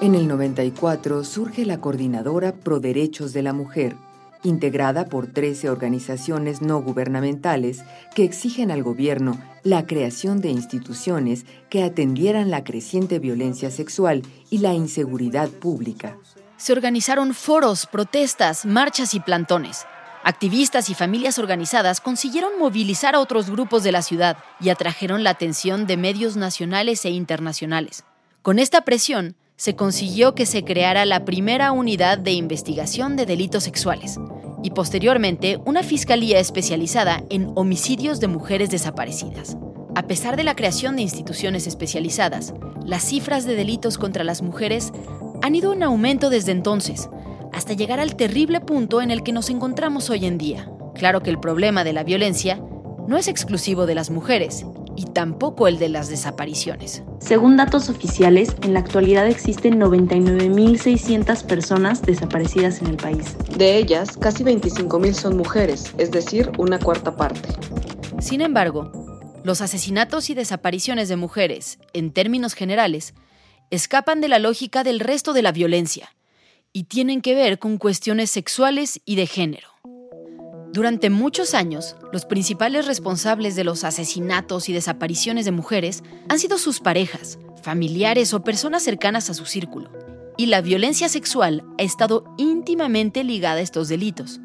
En 0.02 0.16
el 0.16 0.28
94 0.28 1.24
surge 1.24 1.66
la 1.66 1.80
Coordinadora 1.80 2.54
Pro 2.54 2.80
Derechos 2.80 3.34
de 3.34 3.44
la 3.44 3.54
Mujer, 3.54 3.96
integrada 4.44 5.06
por 5.06 5.28
13 5.28 5.70
organizaciones 5.70 6.62
no 6.62 6.82
gubernamentales 6.82 7.84
que 8.16 8.24
exigen 8.24 8.72
al 8.72 8.82
gobierno 8.82 9.38
la 9.64 9.86
creación 9.86 10.40
de 10.40 10.50
instituciones 10.50 11.46
que 11.70 11.84
atendieran 11.84 12.50
la 12.50 12.64
creciente 12.64 13.20
violencia 13.20 13.70
sexual 13.72 14.22
y 14.50 14.60
la 14.60 14.74
inseguridad 14.74 15.50
pública. 15.50 16.16
Se 16.56 16.72
organizaron 16.72 17.34
foros, 17.34 17.86
protestas, 17.86 18.66
marchas 18.66 19.14
y 19.14 19.20
plantones 19.20 19.86
Activistas 20.24 20.90
y 20.90 20.96
familias 20.96 21.40
organizadas 21.40 22.02
consiguieron 22.02 22.60
movilizar 22.60 23.16
a 23.16 23.20
otros 23.22 23.50
grupos 23.50 23.84
de 23.84 23.94
la 23.94 24.02
ciudad 24.02 24.38
y 24.60 24.70
atrajeron 24.70 25.24
la 25.24 25.30
atención 25.30 25.88
de 25.88 25.96
medios 25.96 26.36
nacionales 26.36 27.06
e 27.06 27.10
internacionales. 27.10 28.04
Con 28.42 28.60
esta 28.60 28.82
presión, 28.82 29.36
se 29.56 29.76
consiguió 29.76 30.36
que 30.36 30.46
se 30.46 30.64
creara 30.64 31.06
la 31.06 31.26
primera 31.26 31.72
unidad 31.72 32.18
de 32.18 32.32
investigación 32.32 33.16
de 33.16 33.26
delitos 33.26 33.64
sexuales 33.64 34.18
y 34.62 34.72
posteriormente 34.72 35.60
una 35.66 35.84
fiscalía 35.84 36.40
especializada 36.40 37.24
en 37.30 37.52
homicidios 37.56 38.20
de 38.20 38.28
mujeres 38.28 38.70
desaparecidas. 38.70 39.58
A 39.96 40.04
pesar 40.04 40.36
de 40.36 40.44
la 40.44 40.56
creación 40.56 40.96
de 40.96 41.02
instituciones 41.02 41.66
especializadas, 41.66 42.54
las 42.86 43.04
cifras 43.04 43.46
de 43.46 43.56
delitos 43.56 43.98
contra 43.98 44.24
las 44.24 44.42
mujeres 44.42 44.92
han 45.42 45.56
ido 45.56 45.74
en 45.74 45.84
aumento 45.84 46.30
desde 46.30 46.52
entonces, 46.52 47.10
hasta 47.60 47.74
llegar 47.74 48.00
al 48.00 48.16
terrible 48.16 48.62
punto 48.62 49.02
en 49.02 49.12
el 49.12 49.22
que 49.22 49.34
nos 49.34 49.50
encontramos 49.50 50.10
hoy 50.10 50.26
en 50.26 50.38
día. 50.38 50.72
Claro 50.96 51.22
que 51.22 51.30
el 51.30 51.42
problema 51.42 51.84
de 51.84 51.92
la 51.92 52.06
violencia 52.06 52.58
no 53.06 53.18
es 53.18 53.28
exclusivo 53.28 53.86
de 53.86 53.96
las 53.96 54.10
mujeres 54.12 54.66
y 54.96 55.04
tampoco 55.04 55.68
el 55.68 55.78
de 55.78 55.90
las 55.90 56.08
desapariciones. 56.08 57.04
Según 57.20 57.58
datos 57.58 57.90
oficiales, 57.90 58.56
en 58.62 58.74
la 58.74 58.80
actualidad 58.80 59.28
existen 59.28 59.78
99.600 59.78 61.44
personas 61.48 62.02
desaparecidas 62.02 62.82
en 62.82 62.88
el 62.88 62.96
país. 62.96 63.36
De 63.58 63.76
ellas, 63.76 64.16
casi 64.16 64.46
25.000 64.46 65.12
son 65.12 65.36
mujeres, 65.36 65.94
es 65.98 66.12
decir, 66.12 66.50
una 66.58 66.80
cuarta 66.80 67.18
parte. 67.18 67.50
Sin 68.22 68.40
embargo, 68.40 68.90
los 69.44 69.60
asesinatos 69.60 70.30
y 70.30 70.34
desapariciones 70.34 71.10
de 71.10 71.18
mujeres, 71.18 71.78
en 71.92 72.14
términos 72.14 72.54
generales, 72.54 73.16
escapan 73.70 74.22
de 74.22 74.30
la 74.30 74.40
lógica 74.40 74.86
del 74.86 75.02
resto 75.02 75.34
de 75.34 75.42
la 75.42 75.52
violencia 75.52 76.10
y 76.74 76.84
tienen 76.84 77.22
que 77.22 77.36
ver 77.36 77.60
con 77.60 77.78
cuestiones 77.78 78.30
sexuales 78.32 79.02
y 79.06 79.16
de 79.16 79.28
género. 79.28 79.70
Durante 80.72 81.10
muchos 81.10 81.56
años, 81.56 81.96
los 82.14 82.26
principales 82.26 82.86
responsables 82.86 83.56
de 83.56 83.64
los 83.64 83.84
asesinatos 83.84 84.70
y 84.70 84.74
desapariciones 84.74 85.46
de 85.46 85.52
mujeres 85.52 86.04
han 86.30 86.38
sido 86.38 86.60
sus 86.60 86.80
parejas, 86.80 87.40
familiares 87.64 88.34
o 88.34 88.44
personas 88.44 88.84
cercanas 88.84 89.32
a 89.32 89.34
su 89.34 89.46
círculo. 89.46 89.90
Y 90.38 90.46
la 90.46 90.62
violencia 90.62 91.10
sexual 91.10 91.64
ha 91.80 91.84
estado 91.84 92.24
íntimamente 92.38 93.24
ligada 93.24 93.56
a 93.56 93.62
estos 93.62 93.90
delitos. 93.90 94.40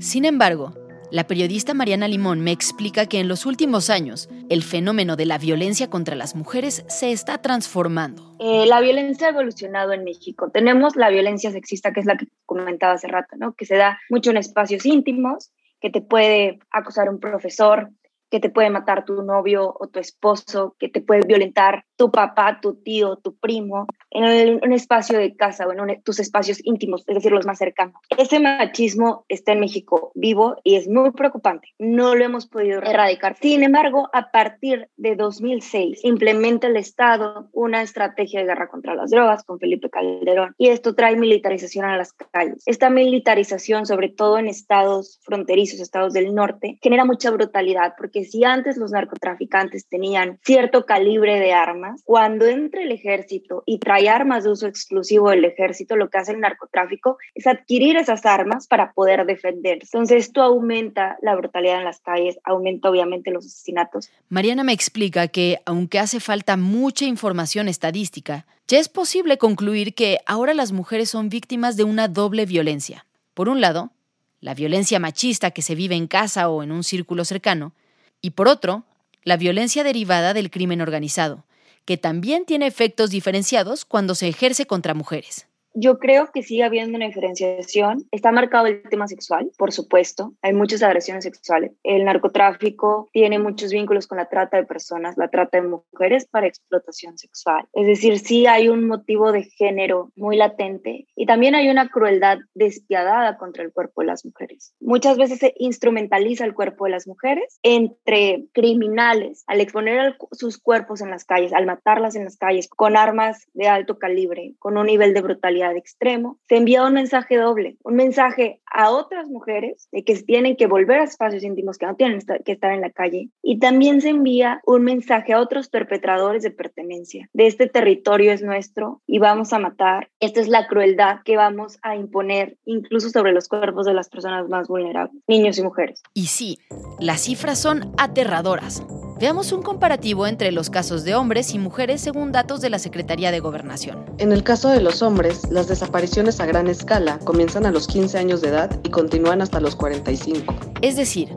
Sin 0.00 0.24
embargo, 0.24 0.74
la 1.10 1.26
periodista 1.26 1.72
Mariana 1.72 2.06
Limón 2.06 2.40
me 2.40 2.52
explica 2.52 3.06
que 3.06 3.18
en 3.18 3.28
los 3.28 3.46
últimos 3.46 3.88
años 3.88 4.28
el 4.50 4.62
fenómeno 4.62 5.16
de 5.16 5.24
la 5.24 5.38
violencia 5.38 5.88
contra 5.88 6.14
las 6.14 6.34
mujeres 6.34 6.84
se 6.88 7.12
está 7.12 7.38
transformando. 7.38 8.36
Eh, 8.38 8.66
la 8.66 8.80
violencia 8.80 9.28
ha 9.28 9.30
evolucionado 9.30 9.92
en 9.92 10.04
México. 10.04 10.50
Tenemos 10.50 10.96
la 10.96 11.08
violencia 11.08 11.50
sexista, 11.50 11.92
que 11.92 12.00
es 12.00 12.06
la 12.06 12.16
que 12.16 12.26
comentaba 12.44 12.92
hace 12.92 13.08
rato, 13.08 13.36
¿no? 13.36 13.54
que 13.54 13.64
se 13.64 13.76
da 13.76 13.98
mucho 14.10 14.30
en 14.30 14.36
espacios 14.36 14.84
íntimos, 14.84 15.50
que 15.80 15.90
te 15.90 16.02
puede 16.02 16.58
acusar 16.70 17.08
un 17.08 17.20
profesor, 17.20 17.90
que 18.30 18.40
te 18.40 18.50
puede 18.50 18.70
matar 18.70 19.04
tu 19.04 19.22
novio 19.22 19.74
o 19.78 19.88
tu 19.88 19.98
esposo, 19.98 20.76
que 20.78 20.88
te 20.88 21.00
puede 21.00 21.26
violentar 21.26 21.84
tu 21.96 22.10
papá, 22.10 22.60
tu 22.60 22.74
tío, 22.74 23.16
tu 23.16 23.36
primo, 23.36 23.86
en 24.10 24.60
un 24.62 24.72
espacio 24.72 25.18
de 25.18 25.34
casa 25.36 25.66
o 25.66 25.72
en 25.72 26.02
tus 26.02 26.20
espacios 26.20 26.60
íntimos, 26.64 27.04
es 27.06 27.14
decir, 27.14 27.32
los 27.32 27.46
más 27.46 27.58
cercanos. 27.58 27.94
Ese 28.16 28.40
machismo 28.40 29.24
está 29.28 29.52
en 29.52 29.60
México 29.60 30.12
vivo 30.14 30.56
y 30.62 30.76
es 30.76 30.88
muy 30.88 31.10
preocupante. 31.10 31.68
No 31.78 32.14
lo 32.14 32.24
hemos 32.24 32.46
podido 32.46 32.80
erradicar. 32.80 33.36
Sin 33.40 33.62
embargo, 33.62 34.08
a 34.12 34.30
partir 34.30 34.88
de 34.96 35.16
2006 35.16 36.04
implementa 36.04 36.68
el 36.68 36.76
Estado 36.76 37.48
una 37.52 37.82
estrategia 37.82 38.40
de 38.40 38.46
guerra 38.46 38.68
contra 38.68 38.94
las 38.94 39.10
drogas 39.10 39.44
con 39.44 39.58
Felipe 39.58 39.90
Calderón 39.90 40.54
y 40.56 40.68
esto 40.68 40.94
trae 40.94 41.16
militarización 41.16 41.84
a 41.84 41.96
las 41.96 42.12
calles. 42.12 42.62
Esta 42.66 42.90
militarización, 42.90 43.86
sobre 43.86 44.08
todo 44.08 44.38
en 44.38 44.46
estados 44.46 45.18
fronterizos, 45.22 45.80
estados 45.80 46.12
del 46.12 46.34
norte, 46.34 46.78
genera 46.80 47.04
mucha 47.04 47.30
brutalidad 47.30 47.94
porque 47.96 48.17
si 48.24 48.44
antes 48.44 48.76
los 48.76 48.92
narcotraficantes 48.92 49.86
tenían 49.86 50.38
cierto 50.44 50.86
calibre 50.86 51.40
de 51.40 51.52
armas, 51.52 52.02
cuando 52.04 52.46
entra 52.46 52.82
el 52.82 52.92
ejército 52.92 53.62
y 53.66 53.78
trae 53.78 54.08
armas 54.08 54.44
de 54.44 54.50
uso 54.50 54.66
exclusivo 54.66 55.30
del 55.30 55.44
ejército, 55.44 55.96
lo 55.96 56.10
que 56.10 56.18
hace 56.18 56.32
el 56.32 56.40
narcotráfico 56.40 57.18
es 57.34 57.46
adquirir 57.46 57.96
esas 57.96 58.24
armas 58.26 58.66
para 58.66 58.92
poder 58.92 59.26
defenderse. 59.26 59.88
Entonces 59.92 60.26
esto 60.26 60.42
aumenta 60.42 61.18
la 61.22 61.34
brutalidad 61.36 61.78
en 61.78 61.84
las 61.84 62.00
calles, 62.00 62.38
aumenta 62.44 62.90
obviamente 62.90 63.30
los 63.30 63.46
asesinatos. 63.46 64.10
Mariana 64.28 64.64
me 64.64 64.72
explica 64.72 65.28
que 65.28 65.58
aunque 65.64 65.98
hace 65.98 66.20
falta 66.20 66.56
mucha 66.56 67.04
información 67.04 67.68
estadística, 67.68 68.46
ya 68.66 68.78
es 68.78 68.88
posible 68.88 69.38
concluir 69.38 69.94
que 69.94 70.18
ahora 70.26 70.52
las 70.52 70.72
mujeres 70.72 71.08
son 71.08 71.30
víctimas 71.30 71.76
de 71.76 71.84
una 71.84 72.06
doble 72.06 72.44
violencia. 72.44 73.06
Por 73.32 73.48
un 73.48 73.60
lado, 73.60 73.92
la 74.40 74.54
violencia 74.54 75.00
machista 75.00 75.50
que 75.50 75.62
se 75.62 75.74
vive 75.74 75.94
en 75.94 76.06
casa 76.06 76.48
o 76.48 76.62
en 76.62 76.70
un 76.70 76.84
círculo 76.84 77.24
cercano, 77.24 77.72
y 78.20 78.30
por 78.30 78.48
otro, 78.48 78.84
la 79.24 79.36
violencia 79.36 79.82
derivada 79.82 80.32
del 80.32 80.50
crimen 80.50 80.80
organizado, 80.80 81.44
que 81.84 81.96
también 81.96 82.44
tiene 82.44 82.66
efectos 82.66 83.10
diferenciados 83.10 83.84
cuando 83.84 84.14
se 84.14 84.28
ejerce 84.28 84.66
contra 84.66 84.94
mujeres. 84.94 85.47
Yo 85.80 86.00
creo 86.00 86.26
que 86.32 86.42
sigue 86.42 86.64
habiendo 86.64 86.96
una 86.96 87.06
diferenciación. 87.06 88.04
Está 88.10 88.32
marcado 88.32 88.66
el 88.66 88.82
tema 88.82 89.06
sexual, 89.06 89.52
por 89.56 89.72
supuesto. 89.72 90.32
Hay 90.42 90.52
muchas 90.52 90.82
agresiones 90.82 91.22
sexuales. 91.22 91.70
El 91.84 92.04
narcotráfico 92.04 93.08
tiene 93.12 93.38
muchos 93.38 93.70
vínculos 93.70 94.08
con 94.08 94.18
la 94.18 94.28
trata 94.28 94.56
de 94.56 94.64
personas, 94.64 95.16
la 95.16 95.28
trata 95.28 95.60
de 95.60 95.68
mujeres 95.68 96.26
para 96.26 96.48
explotación 96.48 97.16
sexual. 97.16 97.64
Es 97.74 97.86
decir, 97.86 98.18
sí 98.18 98.46
hay 98.46 98.68
un 98.68 98.88
motivo 98.88 99.30
de 99.30 99.44
género 99.44 100.10
muy 100.16 100.36
latente 100.36 101.06
y 101.14 101.26
también 101.26 101.54
hay 101.54 101.70
una 101.70 101.88
crueldad 101.88 102.38
despiadada 102.54 103.38
contra 103.38 103.62
el 103.62 103.72
cuerpo 103.72 104.00
de 104.00 104.08
las 104.08 104.24
mujeres. 104.24 104.74
Muchas 104.80 105.16
veces 105.16 105.38
se 105.38 105.54
instrumentaliza 105.58 106.44
el 106.44 106.54
cuerpo 106.54 106.86
de 106.86 106.90
las 106.90 107.06
mujeres 107.06 107.60
entre 107.62 108.46
criminales 108.52 109.44
al 109.46 109.60
exponer 109.60 110.16
sus 110.32 110.58
cuerpos 110.58 111.02
en 111.02 111.10
las 111.10 111.24
calles, 111.24 111.52
al 111.52 111.66
matarlas 111.66 112.16
en 112.16 112.24
las 112.24 112.36
calles 112.36 112.68
con 112.68 112.96
armas 112.96 113.46
de 113.54 113.68
alto 113.68 114.00
calibre, 114.00 114.54
con 114.58 114.76
un 114.76 114.86
nivel 114.86 115.14
de 115.14 115.20
brutalidad 115.20 115.67
extremo, 115.76 116.38
se 116.48 116.56
envía 116.56 116.84
un 116.84 116.94
mensaje 116.94 117.36
doble, 117.36 117.76
un 117.82 117.94
mensaje 117.94 118.60
a 118.70 118.90
otras 118.90 119.28
mujeres 119.28 119.88
de 119.92 120.04
que 120.04 120.14
tienen 120.16 120.56
que 120.56 120.66
volver 120.66 121.00
a 121.00 121.04
espacios 121.04 121.42
íntimos, 121.42 121.78
que 121.78 121.86
no 121.86 121.96
tienen 121.96 122.20
que 122.44 122.52
estar 122.52 122.72
en 122.72 122.80
la 122.80 122.90
calle, 122.90 123.30
y 123.42 123.58
también 123.58 124.00
se 124.00 124.10
envía 124.10 124.60
un 124.66 124.84
mensaje 124.84 125.32
a 125.32 125.40
otros 125.40 125.68
perpetradores 125.68 126.42
de 126.42 126.50
pertenencia, 126.50 127.28
de 127.32 127.46
este 127.46 127.66
territorio 127.66 128.32
es 128.32 128.42
nuestro 128.42 129.00
y 129.06 129.18
vamos 129.18 129.52
a 129.52 129.58
matar, 129.58 130.10
esta 130.20 130.40
es 130.40 130.48
la 130.48 130.66
crueldad 130.66 131.20
que 131.24 131.36
vamos 131.36 131.78
a 131.82 131.96
imponer 131.96 132.56
incluso 132.64 133.10
sobre 133.10 133.32
los 133.32 133.48
cuerpos 133.48 133.86
de 133.86 133.94
las 133.94 134.08
personas 134.08 134.48
más 134.48 134.68
vulnerables, 134.68 135.22
niños 135.26 135.58
y 135.58 135.62
mujeres. 135.62 136.02
Y 136.14 136.26
sí, 136.26 136.58
las 137.00 137.22
cifras 137.22 137.58
son 137.58 137.92
aterradoras. 137.98 138.82
Veamos 139.18 139.50
un 139.50 139.62
comparativo 139.62 140.28
entre 140.28 140.52
los 140.52 140.70
casos 140.70 141.02
de 141.02 141.16
hombres 141.16 141.52
y 141.52 141.58
mujeres 141.58 142.00
según 142.00 142.30
datos 142.30 142.60
de 142.60 142.70
la 142.70 142.78
Secretaría 142.78 143.32
de 143.32 143.40
Gobernación. 143.40 144.04
En 144.18 144.30
el 144.30 144.44
caso 144.44 144.68
de 144.68 144.80
los 144.80 145.02
hombres, 145.02 145.50
las 145.50 145.66
desapariciones 145.66 146.38
a 146.38 146.46
gran 146.46 146.68
escala 146.68 147.18
comienzan 147.24 147.66
a 147.66 147.72
los 147.72 147.88
15 147.88 148.16
años 148.16 148.42
de 148.42 148.50
edad 148.50 148.78
y 148.84 148.90
continúan 148.90 149.42
hasta 149.42 149.58
los 149.58 149.74
45. 149.74 150.54
Es 150.82 150.94
decir, 150.94 151.36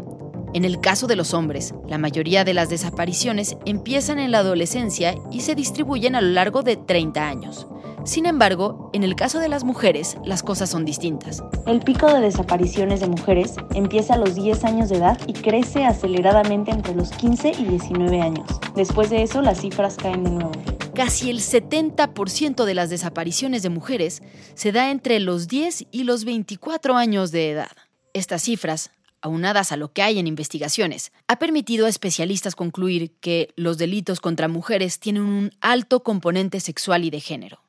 en 0.53 0.65
el 0.65 0.81
caso 0.81 1.07
de 1.07 1.15
los 1.15 1.33
hombres, 1.33 1.73
la 1.87 1.97
mayoría 1.97 2.43
de 2.43 2.53
las 2.53 2.69
desapariciones 2.69 3.55
empiezan 3.65 4.19
en 4.19 4.31
la 4.31 4.39
adolescencia 4.39 5.15
y 5.31 5.41
se 5.41 5.55
distribuyen 5.55 6.15
a 6.15 6.21
lo 6.21 6.29
largo 6.29 6.61
de 6.61 6.75
30 6.75 7.25
años. 7.25 7.67
Sin 8.03 8.25
embargo, 8.25 8.89
en 8.93 9.03
el 9.03 9.15
caso 9.15 9.39
de 9.39 9.47
las 9.47 9.63
mujeres, 9.63 10.17
las 10.25 10.43
cosas 10.43 10.69
son 10.69 10.83
distintas. 10.83 11.43
El 11.67 11.79
pico 11.79 12.11
de 12.11 12.19
desapariciones 12.19 12.99
de 12.99 13.07
mujeres 13.07 13.55
empieza 13.75 14.15
a 14.15 14.17
los 14.17 14.35
10 14.35 14.65
años 14.65 14.89
de 14.89 14.97
edad 14.97 15.19
y 15.27 15.33
crece 15.33 15.85
aceleradamente 15.85 16.71
entre 16.71 16.95
los 16.95 17.11
15 17.11 17.51
y 17.59 17.65
19 17.65 18.21
años. 18.21 18.47
Después 18.75 19.09
de 19.09 19.21
eso, 19.21 19.41
las 19.41 19.61
cifras 19.61 19.97
caen 19.97 20.23
de 20.23 20.31
nuevo. 20.31 20.51
Casi 20.95 21.29
el 21.29 21.39
70% 21.39 22.65
de 22.65 22.73
las 22.73 22.89
desapariciones 22.89 23.63
de 23.63 23.69
mujeres 23.69 24.21
se 24.55 24.71
da 24.71 24.91
entre 24.91 25.19
los 25.19 25.47
10 25.47 25.85
y 25.91 26.03
los 26.03 26.25
24 26.25 26.97
años 26.97 27.31
de 27.31 27.51
edad. 27.51 27.71
Estas 28.13 28.41
cifras 28.41 28.91
aunadas 29.21 29.71
a 29.71 29.77
lo 29.77 29.93
que 29.93 30.01
hay 30.01 30.19
en 30.19 30.27
investigaciones, 30.27 31.11
ha 31.27 31.37
permitido 31.37 31.85
a 31.85 31.89
especialistas 31.89 32.55
concluir 32.55 33.11
que 33.19 33.53
los 33.55 33.77
delitos 33.77 34.19
contra 34.19 34.47
mujeres 34.47 34.99
tienen 34.99 35.23
un 35.23 35.51
alto 35.61 36.03
componente 36.03 36.59
sexual 36.59 37.05
y 37.05 37.09
de 37.09 37.19
género. 37.19 37.61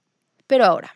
Pero 0.47 0.65
ahora, 0.65 0.95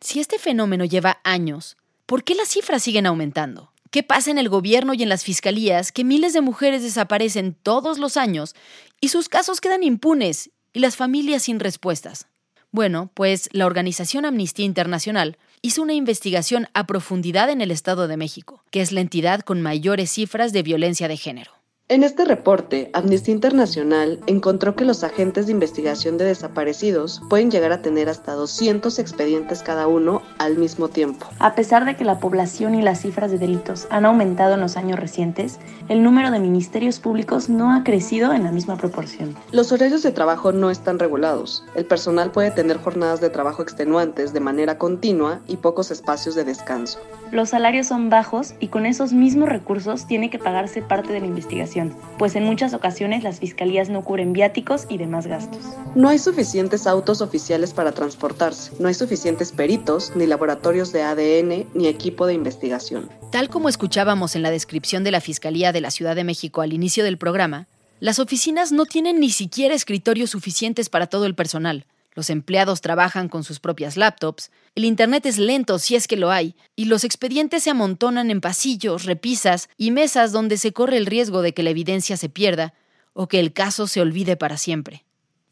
si 0.00 0.20
este 0.20 0.38
fenómeno 0.38 0.84
lleva 0.84 1.20
años, 1.24 1.76
¿por 2.06 2.24
qué 2.24 2.34
las 2.34 2.48
cifras 2.48 2.82
siguen 2.82 3.06
aumentando? 3.06 3.72
¿Qué 3.90 4.02
pasa 4.02 4.30
en 4.30 4.38
el 4.38 4.48
gobierno 4.48 4.94
y 4.94 5.02
en 5.02 5.08
las 5.08 5.22
fiscalías 5.22 5.92
que 5.92 6.02
miles 6.02 6.32
de 6.32 6.40
mujeres 6.40 6.82
desaparecen 6.82 7.54
todos 7.62 7.98
los 7.98 8.16
años 8.16 8.54
y 9.00 9.08
sus 9.08 9.28
casos 9.28 9.60
quedan 9.60 9.82
impunes 9.82 10.50
y 10.72 10.80
las 10.80 10.96
familias 10.96 11.42
sin 11.42 11.60
respuestas? 11.60 12.26
Bueno, 12.70 13.10
pues 13.12 13.50
la 13.52 13.66
organización 13.66 14.24
Amnistía 14.24 14.64
Internacional 14.64 15.36
hizo 15.62 15.80
una 15.80 15.94
investigación 15.94 16.66
a 16.74 16.86
profundidad 16.86 17.48
en 17.48 17.60
el 17.60 17.70
Estado 17.70 18.08
de 18.08 18.16
México, 18.16 18.64
que 18.72 18.80
es 18.80 18.90
la 18.90 19.00
entidad 19.00 19.40
con 19.40 19.62
mayores 19.62 20.10
cifras 20.10 20.52
de 20.52 20.64
violencia 20.64 21.06
de 21.06 21.16
género. 21.16 21.61
En 21.92 22.04
este 22.04 22.24
reporte, 22.24 22.88
Amnistía 22.94 23.34
Internacional 23.34 24.18
encontró 24.26 24.74
que 24.74 24.86
los 24.86 25.04
agentes 25.04 25.44
de 25.44 25.52
investigación 25.52 26.16
de 26.16 26.24
desaparecidos 26.24 27.20
pueden 27.28 27.50
llegar 27.50 27.70
a 27.70 27.82
tener 27.82 28.08
hasta 28.08 28.32
200 28.32 28.98
expedientes 28.98 29.62
cada 29.62 29.86
uno 29.86 30.22
al 30.38 30.56
mismo 30.56 30.88
tiempo. 30.88 31.26
A 31.38 31.54
pesar 31.54 31.84
de 31.84 31.94
que 31.94 32.04
la 32.04 32.18
población 32.18 32.74
y 32.74 32.80
las 32.80 33.02
cifras 33.02 33.30
de 33.30 33.36
delitos 33.36 33.88
han 33.90 34.06
aumentado 34.06 34.54
en 34.54 34.60
los 34.60 34.78
años 34.78 34.98
recientes, 34.98 35.58
el 35.90 36.02
número 36.02 36.30
de 36.30 36.38
ministerios 36.38 36.98
públicos 36.98 37.50
no 37.50 37.74
ha 37.74 37.84
crecido 37.84 38.32
en 38.32 38.44
la 38.44 38.52
misma 38.52 38.78
proporción. 38.78 39.36
Los 39.50 39.70
horarios 39.70 40.02
de 40.02 40.12
trabajo 40.12 40.50
no 40.50 40.70
están 40.70 40.98
regulados. 40.98 41.62
El 41.74 41.84
personal 41.84 42.30
puede 42.30 42.52
tener 42.52 42.78
jornadas 42.78 43.20
de 43.20 43.28
trabajo 43.28 43.60
extenuantes 43.60 44.32
de 44.32 44.40
manera 44.40 44.78
continua 44.78 45.40
y 45.46 45.58
pocos 45.58 45.90
espacios 45.90 46.36
de 46.36 46.44
descanso. 46.44 47.00
Los 47.32 47.50
salarios 47.50 47.88
son 47.88 48.08
bajos 48.08 48.54
y 48.60 48.68
con 48.68 48.86
esos 48.86 49.12
mismos 49.12 49.50
recursos 49.50 50.06
tiene 50.06 50.30
que 50.30 50.38
pagarse 50.38 50.80
parte 50.80 51.12
de 51.12 51.20
la 51.20 51.26
investigación 51.26 51.71
pues 52.18 52.36
en 52.36 52.44
muchas 52.44 52.74
ocasiones 52.74 53.22
las 53.22 53.40
fiscalías 53.40 53.88
no 53.88 54.02
cubren 54.02 54.32
viáticos 54.32 54.86
y 54.88 54.98
demás 54.98 55.26
gastos. 55.26 55.60
No 55.94 56.08
hay 56.08 56.18
suficientes 56.18 56.86
autos 56.86 57.20
oficiales 57.20 57.72
para 57.72 57.92
transportarse, 57.92 58.72
no 58.78 58.88
hay 58.88 58.94
suficientes 58.94 59.52
peritos, 59.52 60.12
ni 60.14 60.26
laboratorios 60.26 60.92
de 60.92 61.02
ADN, 61.02 61.66
ni 61.74 61.88
equipo 61.88 62.26
de 62.26 62.34
investigación. 62.34 63.10
Tal 63.30 63.48
como 63.48 63.68
escuchábamos 63.68 64.36
en 64.36 64.42
la 64.42 64.50
descripción 64.50 65.04
de 65.04 65.10
la 65.10 65.20
Fiscalía 65.20 65.72
de 65.72 65.80
la 65.80 65.90
Ciudad 65.90 66.16
de 66.16 66.24
México 66.24 66.60
al 66.60 66.72
inicio 66.72 67.04
del 67.04 67.18
programa, 67.18 67.66
las 68.00 68.18
oficinas 68.18 68.72
no 68.72 68.84
tienen 68.84 69.20
ni 69.20 69.30
siquiera 69.30 69.74
escritorios 69.74 70.30
suficientes 70.30 70.88
para 70.88 71.06
todo 71.06 71.24
el 71.24 71.34
personal. 71.34 71.86
Los 72.14 72.28
empleados 72.28 72.82
trabajan 72.82 73.28
con 73.28 73.42
sus 73.42 73.58
propias 73.58 73.96
laptops, 73.96 74.50
el 74.74 74.84
Internet 74.84 75.24
es 75.26 75.38
lento 75.38 75.78
si 75.78 75.96
es 75.96 76.06
que 76.06 76.16
lo 76.16 76.30
hay, 76.30 76.54
y 76.76 76.84
los 76.84 77.04
expedientes 77.04 77.62
se 77.62 77.70
amontonan 77.70 78.30
en 78.30 78.40
pasillos, 78.40 79.04
repisas 79.04 79.70
y 79.76 79.90
mesas 79.90 80.32
donde 80.32 80.58
se 80.58 80.72
corre 80.72 80.98
el 80.98 81.06
riesgo 81.06 81.40
de 81.40 81.54
que 81.54 81.62
la 81.62 81.70
evidencia 81.70 82.16
se 82.16 82.28
pierda 82.28 82.74
o 83.14 83.28
que 83.28 83.40
el 83.40 83.52
caso 83.52 83.86
se 83.86 84.00
olvide 84.00 84.36
para 84.36 84.58
siempre. 84.58 85.04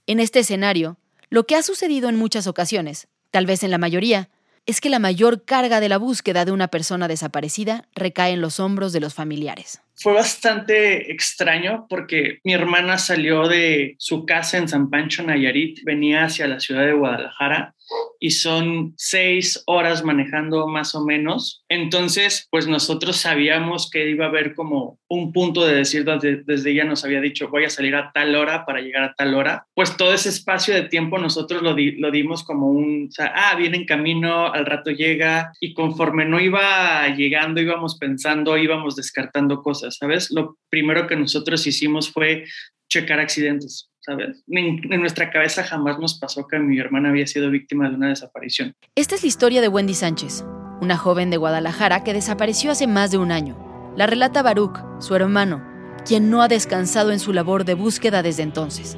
En 0.06 0.20
este 0.20 0.40
escenario, 0.40 0.98
lo 1.30 1.46
que 1.46 1.56
ha 1.56 1.62
sucedido 1.62 2.08
en 2.08 2.16
muchas 2.16 2.46
ocasiones, 2.46 3.08
tal 3.30 3.46
vez 3.46 3.62
en 3.62 3.70
la 3.70 3.78
mayoría, 3.78 4.28
es 4.66 4.80
que 4.80 4.90
la 4.90 4.98
mayor 4.98 5.44
carga 5.44 5.80
de 5.80 5.88
la 5.88 5.96
búsqueda 5.96 6.44
de 6.44 6.52
una 6.52 6.68
persona 6.68 7.08
desaparecida 7.08 7.88
recae 7.94 8.32
en 8.32 8.40
los 8.40 8.60
hombros 8.60 8.92
de 8.92 9.00
los 9.00 9.14
familiares 9.14 9.80
fue 10.00 10.14
bastante 10.14 11.12
extraño 11.12 11.86
porque 11.88 12.40
mi 12.44 12.54
hermana 12.54 12.98
salió 12.98 13.46
de 13.48 13.96
su 13.98 14.24
casa 14.24 14.58
en 14.58 14.68
San 14.68 14.88
Pancho, 14.88 15.22
Nayarit, 15.22 15.80
venía 15.84 16.24
hacia 16.24 16.48
la 16.48 16.58
ciudad 16.58 16.86
de 16.86 16.94
Guadalajara 16.94 17.74
y 18.18 18.30
son 18.30 18.94
seis 18.96 19.62
horas 19.66 20.04
manejando 20.04 20.68
más 20.68 20.94
o 20.94 21.04
menos. 21.04 21.64
Entonces, 21.68 22.46
pues 22.50 22.66
nosotros 22.68 23.16
sabíamos 23.16 23.90
que 23.90 24.10
iba 24.10 24.26
a 24.26 24.28
haber 24.28 24.54
como 24.54 24.98
un 25.08 25.32
punto 25.32 25.66
de 25.66 25.74
decir 25.74 26.04
desde, 26.04 26.42
desde 26.44 26.70
ella 26.70 26.84
nos 26.84 27.04
había 27.04 27.20
dicho 27.20 27.48
voy 27.48 27.64
a 27.64 27.70
salir 27.70 27.96
a 27.96 28.12
tal 28.12 28.36
hora 28.36 28.66
para 28.66 28.80
llegar 28.80 29.02
a 29.02 29.14
tal 29.14 29.34
hora. 29.34 29.66
Pues 29.74 29.96
todo 29.96 30.12
ese 30.12 30.28
espacio 30.28 30.74
de 30.74 30.82
tiempo 30.82 31.18
nosotros 31.18 31.62
lo, 31.62 31.74
lo 31.74 32.10
dimos 32.10 32.44
como 32.44 32.70
un, 32.70 33.08
ah, 33.18 33.54
viene 33.56 33.78
en 33.78 33.86
camino, 33.86 34.52
al 34.52 34.66
rato 34.66 34.90
llega 34.90 35.52
y 35.60 35.74
conforme 35.74 36.26
no 36.26 36.40
iba 36.40 37.08
llegando 37.08 37.60
íbamos 37.60 37.98
pensando, 37.98 38.56
íbamos 38.56 38.96
descartando 38.96 39.62
cosas. 39.62 39.89
¿Sabes? 39.98 40.30
Lo 40.30 40.56
primero 40.68 41.06
que 41.06 41.16
nosotros 41.16 41.66
hicimos 41.66 42.10
fue 42.10 42.44
checar 42.88 43.20
accidentes, 43.20 43.90
¿sabes? 44.00 44.42
En, 44.48 44.92
en, 44.92 45.00
nuestra 45.00 45.30
cabeza 45.30 45.64
jamás 45.64 45.98
nos 45.98 46.18
pasó 46.18 46.46
que 46.46 46.58
mi 46.58 46.78
hermana 46.78 47.10
había 47.10 47.26
sido 47.26 47.50
víctima 47.50 47.88
de 47.88 47.96
una 47.96 48.08
desaparición. 48.08 48.74
Esta 48.94 49.14
es 49.14 49.22
la 49.22 49.28
historia 49.28 49.60
de 49.60 49.68
Wendy 49.68 49.94
Sánchez, 49.94 50.44
una 50.80 50.96
joven 50.96 51.30
de 51.30 51.36
Guadalajara 51.36 52.02
que 52.02 52.12
desapareció 52.12 52.72
hace 52.72 52.86
más 52.86 53.10
de 53.10 53.18
un 53.18 53.32
año. 53.32 53.92
La 53.96 54.06
relata 54.06 54.42
Baruch, 54.42 54.78
su 55.00 55.14
hermano, 55.14 55.64
quien 56.06 56.30
no 56.30 56.42
ha 56.42 56.48
descansado 56.48 57.12
en 57.12 57.20
su 57.20 57.32
labor 57.32 57.64
de 57.64 57.74
búsqueda 57.74 58.22
desde 58.22 58.42
entonces. 58.42 58.96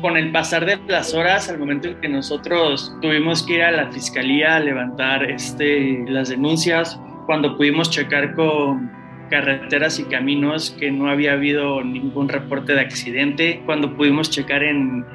Con 0.00 0.16
el 0.16 0.30
pasar 0.30 0.64
de 0.64 0.78
las 0.86 1.14
horas, 1.14 1.48
al 1.48 1.58
momento 1.58 1.88
en 1.88 2.00
que 2.00 2.08
nosotros 2.08 2.94
tuvimos 3.02 3.42
que 3.42 3.54
ir 3.54 3.62
a 3.62 3.72
la 3.72 3.90
fiscalía 3.90 4.56
a 4.56 4.60
levantar 4.60 5.28
este, 5.28 6.04
las 6.08 6.28
denuncias, 6.28 7.00
cuando 7.26 7.56
pudimos 7.56 7.90
checar 7.90 8.34
con 8.34 8.90
carreteras 9.28 9.98
y 9.98 10.04
caminos 10.04 10.70
que 10.78 10.90
no 10.90 11.08
había 11.08 11.32
habido 11.32 11.82
ningún 11.82 12.28
reporte 12.28 12.74
de 12.74 12.80
accidente. 12.80 13.62
Cuando 13.66 13.96
pudimos 13.96 14.30
checar 14.30 14.62
en, 14.62 15.06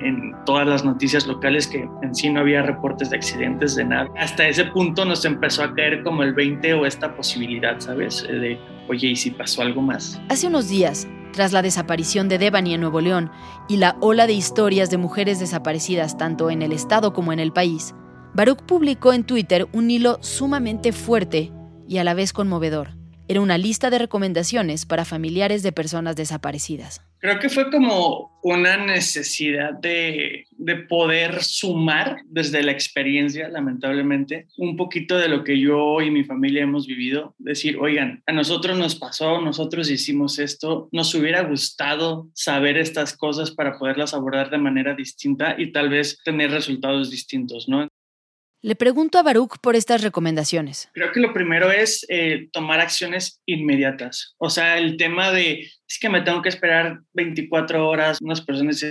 todas 0.45 0.67
las 0.67 0.84
noticias 0.84 1.26
locales 1.28 1.67
que 1.67 1.88
en 2.02 2.15
sí 2.15 2.30
no 2.30 2.41
había 2.41 2.62
reportes 2.62 3.10
de 3.10 3.17
accidentes 3.17 3.76
de 3.76 3.86
nada. 3.86 4.10
Hasta 4.17 4.47
ese 4.47 4.65
punto 4.65 5.06
nos 5.06 5.23
empezó 5.26 5.63
a 5.63 5.73
caer 5.73 6.04
como 6.04 6.23
el 6.23 6.34
20 6.34 6.73
o 6.73 6.86
esta 6.86 7.15
posibilidad, 7.15 7.80
¿sabes? 7.80 8.23
De, 8.23 8.60
oye, 8.89 9.10
¿y 9.10 9.15
si 9.15 9.32
pasó 9.32 9.62
algo 9.62 9.82
más? 9.82 10.21
Hace 10.30 10.47
unos 10.47 10.67
días, 10.67 11.08
tras 11.32 11.54
la 11.54 11.62
desaparición 11.62 12.28
de 12.30 12.38
Devani 12.38 12.73
en 12.73 12.82
Nuevo 12.82 13.02
León 13.02 13.32
y 13.69 13.78
la 13.78 13.95
ola 14.02 14.28
de 14.28 14.34
historias 14.34 14.89
de 14.89 14.97
mujeres 14.97 15.39
desaparecidas 15.39 16.17
tanto 16.17 16.49
en 16.49 16.62
el 16.62 16.71
estado 16.71 17.13
como 17.13 17.32
en 17.32 17.39
el 17.39 17.54
país, 17.54 17.95
Baruch 18.34 18.63
publicó 18.63 19.13
en 19.13 19.23
Twitter 19.23 19.67
un 19.73 19.91
hilo 19.91 20.17
sumamente 20.21 20.91
fuerte 20.91 21.52
y 21.88 21.97
a 21.97 22.04
la 22.04 22.13
vez 22.13 22.34
conmovedor 22.34 23.03
era 23.28 23.42
una 23.42 23.58
lista 23.58 23.90
de 23.90 24.00
recomendaciones 24.00 24.86
para 24.86 25.06
familiares 25.06 25.64
de 25.64 25.72
personas 25.72 26.16
desaparecidas. 26.16 27.02
Creo 27.20 27.40
que 27.40 27.48
fue 27.48 27.72
como 27.72 28.38
una 28.44 28.76
necesidad 28.76 29.72
de, 29.72 30.46
de, 30.52 30.76
poder 30.76 31.42
sumar 31.42 32.18
desde 32.26 32.62
la 32.62 32.74
experiencia, 32.74 33.48
lamentablemente, 33.48 34.48
un 34.58 34.76
poquito 34.76 35.18
de 35.18 35.30
lo 35.30 35.46
que 35.46 35.58
yo 35.58 36.02
y 36.02 36.12
mi 36.12 36.26
familia 36.26 36.64
hemos 36.64 36.86
vivido. 36.86 37.34
Decir, 37.38 37.78
oigan, 37.80 38.22
a 38.28 38.34
nosotros 38.34 38.78
nos 38.78 38.96
pasó, 38.96 39.40
nosotros 39.40 39.90
hicimos 39.90 40.38
esto, 40.38 40.90
nos 40.92 41.16
hubiera 41.16 41.44
gustado 41.44 42.28
saber 42.34 42.78
estas 42.78 43.16
cosas 43.16 43.52
para 43.52 43.80
poderlas 43.80 44.14
abordar 44.14 44.50
de 44.50 44.58
manera 44.58 44.94
distinta 44.94 45.56
y 45.58 45.72
tal 45.72 45.88
vez 45.88 46.20
tener 46.26 46.52
resultados 46.52 47.10
distintos, 47.10 47.70
¿no? 47.70 47.88
Le 48.65 48.76
pregunto 48.76 49.17
a 49.17 49.23
Baruch 49.23 49.58
por 49.62 49.76
estas 49.76 50.02
recomendaciones. 50.04 50.89
Creo 50.93 51.12
que 51.12 51.19
lo 51.19 51.34
primero 51.34 51.69
es 51.69 52.06
eh, 52.08 52.47
tomar 52.54 52.80
acciones 52.80 53.41
inmediatas. 53.45 54.36
O 54.38 54.49
sea, 54.49 54.78
el 54.78 54.95
tema 54.95 55.32
de 55.32 55.69
es 55.88 56.00
que 56.00 56.10
me 56.10 56.22
tengo 56.22 56.41
que 56.41 56.50
esperar 56.50 57.02
24 57.13 57.88
horas, 57.88 58.19
unas 58.22 58.41
personas 58.41 58.84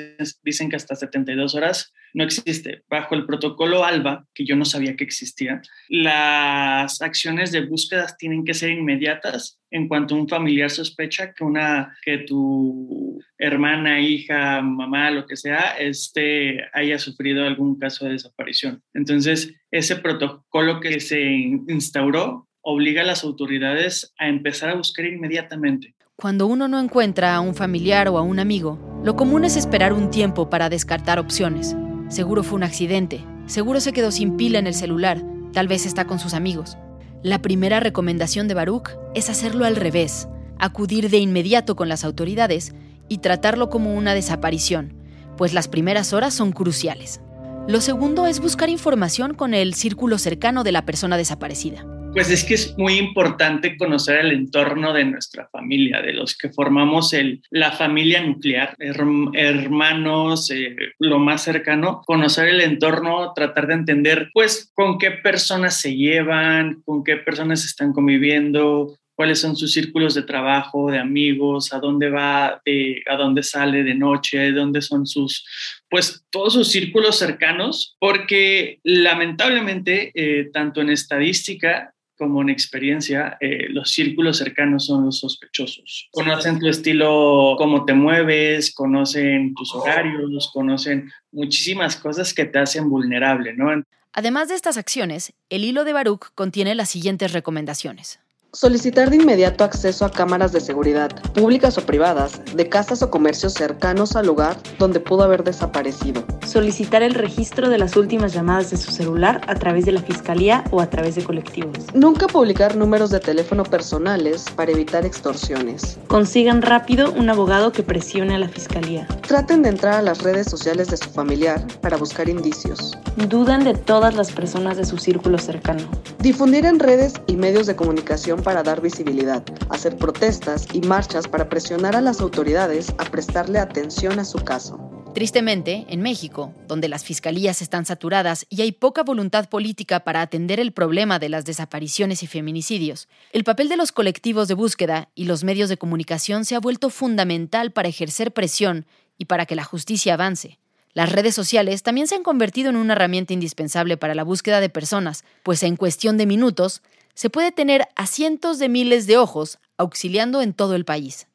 dicen 0.43 0.69
que 0.69 0.77
hasta 0.77 0.95
72 0.95 1.55
horas, 1.55 1.93
no 2.15 2.25
existe. 2.25 2.83
Bajo 2.89 3.15
el 3.15 3.27
protocolo 3.27 3.85
ALBA, 3.85 4.27
que 4.35 4.45
yo 4.45 4.57
no 4.57 4.65
sabía 4.65 4.97
que 4.97 5.05
existía, 5.05 5.63
las 5.89 7.01
acciones 7.01 7.53
de 7.53 7.67
búsqueda 7.67 8.15
tienen 8.19 8.45
que 8.45 8.55
ser 8.55 8.71
inmediatas 8.71 9.59
en 9.71 9.89
cuanto 9.89 10.15
un 10.15 10.29
familiar 10.29 10.71
sospecha 10.71 11.33
que, 11.33 11.45
una, 11.45 11.97
que 12.03 12.19
tu 12.19 13.19
hermana, 13.39 14.01
hija, 14.01 14.61
mamá, 14.61 15.11
lo 15.11 15.27
que 15.27 15.37
sea, 15.37 15.77
este, 15.79 16.61
haya 16.75 16.99
sufrido 16.99 17.45
algún 17.45 17.79
caso 17.79 18.05
de 18.05 18.13
desaparición. 18.13 18.83
Entonces, 18.93 19.55
ese 19.71 19.97
protocolo 19.97 20.81
que 20.81 21.01
se 21.01 21.21
instauró 21.23 22.49
obliga 22.61 23.03
a 23.03 23.07
las 23.07 23.25
autoridades 23.25 24.13
a 24.19 24.29
empezar 24.29 24.71
a 24.71 24.75
buscar 24.75 25.07
inmediatamente. 25.07 25.95
Cuando 26.23 26.47
uno 26.47 26.69
no 26.69 26.79
encuentra 26.79 27.35
a 27.35 27.41
un 27.41 27.53
familiar 27.53 28.07
o 28.07 28.17
a 28.17 28.23
un 28.23 28.39
amigo, 28.39 28.79
lo 29.03 29.17
común 29.17 29.45
es 29.45 29.57
esperar 29.57 29.93
un 29.93 30.09
tiempo 30.09 30.49
para 30.49 30.69
descartar 30.69 31.19
opciones. 31.19 31.75
Seguro 32.11 32.45
fue 32.45 32.59
un 32.59 32.63
accidente, 32.63 33.25
seguro 33.47 33.81
se 33.81 33.93
quedó 33.93 34.13
sin 34.13 34.37
pila 34.37 34.61
en 34.61 34.69
el 34.69 34.75
celular, 34.75 35.21
tal 35.53 35.67
vez 35.67 35.85
está 35.85 36.05
con 36.05 36.21
sus 36.21 36.33
amigos. 36.33 36.79
La 37.25 37.43
primera 37.43 37.81
recomendación 37.81 38.47
de 38.47 38.55
Baruch 38.55 38.91
es 39.17 39.31
hacerlo 39.31 39.65
al 39.65 39.75
revés, 39.75 40.29
acudir 40.61 41.11
de 41.11 41.19
inmediato 41.19 41.75
con 41.75 41.89
las 41.89 42.05
autoridades 42.05 42.73
y 43.09 43.19
tratarlo 43.19 43.69
como 43.69 43.93
una 43.93 44.15
desaparición, 44.15 44.95
pues 45.37 45.53
las 45.53 45.67
primeras 45.67 46.13
horas 46.13 46.33
son 46.33 46.53
cruciales. 46.53 47.21
Lo 47.67 47.81
segundo 47.81 48.29
es 48.29 48.39
buscar 48.39 48.69
información 48.69 49.35
con 49.35 49.55
el 49.55 49.75
círculo 49.75 50.19
cercano 50.19 50.63
de 50.63 50.71
la 50.71 50.87
persona 50.87 51.17
desaparecida. 51.17 51.85
Pues 52.13 52.31
es 52.31 52.45
que 52.45 52.53
es 52.55 52.77
muy 52.77 52.99
importante 52.99 53.79
conocer 53.79 54.19
el 54.19 54.33
entorno 54.33 54.93
de 54.93 55.07
nuestra 55.07 55.49
familia, 55.49 56.03
de 56.03 56.13
los 56.13 56.37
que 56.37 56.51
formamos 56.51 57.15
el, 57.15 57.43
la 57.51 57.73
familia 57.73 58.23
nuclear, 58.23 58.77
hermanos, 58.79 60.51
eh, 60.51 60.77
lo 60.99 61.19
más 61.19 61.43
cercano, 61.43 62.03
conocer 62.05 62.49
el 62.49 62.61
entorno, 62.61 63.33
tratar 63.35 63.67
de 63.67 63.75
entender 63.75 64.29
pues 64.35 64.71
con 64.75 64.99
qué 64.99 65.11
personas 65.11 65.81
se 65.81 65.97
llevan, 65.97 66.83
con 66.85 67.03
qué 67.03 67.17
personas 67.17 67.65
están 67.65 67.95
conviviendo, 67.95 68.95
cuáles 69.15 69.41
son 69.41 69.57
sus 69.57 69.73
círculos 69.73 70.15
de 70.15 70.23
trabajo, 70.23 70.91
de 70.91 70.99
amigos, 70.99 71.73
a 71.73 71.79
dónde 71.79 72.11
va, 72.11 72.61
a 72.61 73.17
dónde 73.17 73.43
sale 73.43 73.85
de 73.85 73.95
noche, 73.95 74.53
dónde 74.53 74.83
son 74.83 75.07
sus, 75.07 75.47
pues 75.89 76.27
todos 76.31 76.53
sus 76.53 76.69
círculos 76.69 77.19
cercanos, 77.19 77.97
porque 77.99 78.81
lamentablemente, 78.85 80.13
eh, 80.15 80.51
tanto 80.53 80.83
en 80.83 80.91
estadística 80.91 81.95
como 82.23 82.41
en 82.41 82.51
experiencia, 82.51 83.37
eh, 83.41 83.67
los 83.69 83.91
círculos 83.91 84.39
cercanos 84.39 84.87
son 84.87 85.07
los 85.07 85.19
sospechosos. 85.19 86.09
Conocen 86.13 86.61
tu 86.61 86.69
estilo, 86.69 87.57
cómo 87.59 87.85
te 87.85 87.95
mueves, 87.95 88.73
conocen 88.73 89.55
tus 89.55 89.75
horarios, 89.75 90.49
conocen 90.55 91.11
muchísimas 91.33 91.97
cosas 91.97 92.33
que 92.33 92.45
te 92.45 92.61
hacen 92.61 92.89
vulnerable, 92.89 93.55
¿no? 93.55 93.83
Además 94.13 94.49
de 94.49 94.55
estas 94.55 94.77
acciones, 94.77 95.33
el 95.51 95.65
hilo 95.65 95.83
de 95.83 95.95
Baruch 95.95 96.27
contiene 96.37 96.77
las 96.77 96.91
siguientes 96.91 97.33
recomendaciones. 97.33 98.21
Solicitar 98.55 99.09
de 99.09 99.17
inmediato 99.17 99.65
acceso 99.65 100.05
a 100.05 100.11
cámaras 100.11 100.53
de 100.53 100.61
seguridad, 100.61 101.11
públicas 101.33 101.79
o 101.79 101.87
privadas, 101.87 102.39
de 102.55 102.69
casas 102.69 103.03
o 103.03 103.11
comercios 103.11 103.55
cercanos 103.55 104.15
al 104.15 104.27
lugar 104.27 104.59
donde 104.79 105.01
pudo 105.01 105.23
haber 105.23 105.43
desaparecido. 105.43 106.23
Solicitar 106.47 107.03
el 107.03 107.15
registro 107.15 107.71
de 107.71 107.79
las 107.79 107.97
últimas 107.97 108.35
llamadas 108.35 108.71
de 108.71 108.77
su 108.77 108.93
celular 108.93 109.41
a 109.47 109.55
través 109.55 109.87
de 109.87 109.93
la 109.93 110.03
fiscalía 110.03 110.65
o 110.71 110.83
a 110.83 110.91
través 110.91 111.15
de 111.15 111.25
colectivos. 111.25 111.79
Nunca 111.95 112.27
publicar 112.27 112.77
números 112.77 113.09
de 113.09 113.21
teléfono 113.21 113.65
personales 113.65 114.45
para 114.55 114.73
evitar 114.73 115.07
extorsiones. 115.07 115.99
Consigan 116.09 116.61
rápido 116.61 117.11
un 117.13 117.31
abogado 117.31 117.73
que 117.73 117.83
presione 117.83 118.35
a 118.35 118.39
la 118.39 118.51
fiscalía. 118.51 119.09
Traten 119.27 119.63
de 119.63 119.71
entrar 119.71 119.95
a 119.95 120.03
las 120.03 120.23
redes 120.23 120.51
sociales 120.51 120.89
de 120.89 120.99
su 120.99 121.09
familiar 121.09 121.67
para 121.81 121.97
buscar 121.97 122.29
indicios. 122.29 122.99
Duden 123.31 123.65
de 123.65 123.73
todas 123.73 124.15
las 124.15 124.31
personas 124.31 124.77
de 124.77 124.85
su 124.85 124.99
círculo 124.99 125.39
cercano. 125.39 125.85
Difundir 126.19 126.67
en 126.67 126.79
redes 126.79 127.15
y 127.27 127.37
medios 127.37 127.67
de 127.67 127.77
comunicación 127.77 128.42
para 128.43 128.63
dar 128.63 128.81
visibilidad, 128.81 129.43
hacer 129.71 129.97
protestas 129.97 130.67
y 130.73 130.81
marchas 130.81 131.29
para 131.29 131.49
presionar 131.49 131.97
a 131.97 132.01
las 132.01 132.21
autoridades 132.21 132.93
a 132.99 133.05
prestarle 133.05 133.59
atención 133.59 134.19
a 134.19 134.25
su 134.25 134.39
caso. 134.39 134.79
Tristemente, 135.15 135.85
en 135.89 136.01
México, 136.01 136.55
donde 136.69 136.89
las 136.89 137.05
fiscalías 137.05 137.61
están 137.61 137.85
saturadas 137.85 138.47
y 138.49 138.63
hay 138.63 138.73
poca 138.73 139.03
voluntad 139.03 139.49
política 139.49 140.01
para 140.01 140.23
atender 140.23 140.59
el 140.59 140.73
problema 140.73 141.19
de 141.19 141.29
las 141.29 141.45
desapariciones 141.45 142.23
y 142.23 142.27
feminicidios, 142.27 143.09
el 143.33 143.45
papel 143.45 143.69
de 143.69 143.77
los 143.77 143.93
colectivos 143.93 144.49
de 144.49 144.55
búsqueda 144.55 145.11
y 145.15 145.25
los 145.25 145.45
medios 145.45 145.69
de 145.69 145.77
comunicación 145.77 146.47
se 146.47 146.55
ha 146.55 146.61
vuelto 146.61 146.89
fundamental 146.89 147.73
para 147.73 147.89
ejercer 147.89 148.33
presión 148.33 148.87
y 149.19 149.27
para 149.27 149.45
que 149.45 149.55
la 149.55 149.65
justicia 149.65 150.15
avance. 150.15 150.59
Las 150.95 151.13
redes 151.13 151.35
sociales 151.35 151.83
también 151.83 152.07
se 152.07 152.15
han 152.15 152.23
convertido 152.23 152.71
en 152.71 152.77
una 152.77 152.95
herramienta 152.95 153.35
indispensable 153.35 153.99
para 153.99 154.15
la 154.15 154.25
búsqueda 154.25 154.61
de 154.61 154.71
personas, 154.71 155.25
pues 155.43 155.63
en 155.63 155.77
cuestión 155.77 156.17
de 156.17 156.27
minutos 156.27 156.83
se 157.15 157.31
puede 157.31 157.53
tener 157.53 157.89
a 157.97 158.07
cientos 158.07 158.59
de 158.59 158.69
miles 158.69 159.07
de 159.07 159.19
ojos 159.19 159.59
auxiliando 159.77 160.43
en 160.43 160.53
todo 160.53 160.75
el 160.75 160.85
país. 160.85 161.27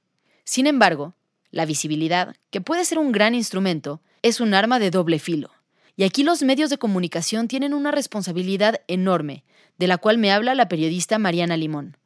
Sin 0.43 0.67
embargo, 0.67 1.13
la 1.51 1.65
visibilidad, 1.65 2.35
que 2.49 2.61
puede 2.61 2.85
ser 2.85 2.99
un 2.99 3.11
gran 3.11 3.35
instrumento, 3.35 4.01
es 4.21 4.39
un 4.39 4.53
arma 4.53 4.79
de 4.79 4.91
doble 4.91 5.19
filo. 5.19 5.51
Y 5.95 6.03
aquí 6.03 6.23
los 6.23 6.43
medios 6.43 6.69
de 6.69 6.77
comunicación 6.77 7.47
tienen 7.47 7.73
una 7.73 7.91
responsabilidad 7.91 8.81
enorme, 8.87 9.43
de 9.77 9.87
la 9.87 9.97
cual 9.97 10.17
me 10.17 10.31
habla 10.31 10.55
la 10.55 10.69
periodista 10.69 11.17
Mariana 11.17 11.57
Limón, 11.57 11.97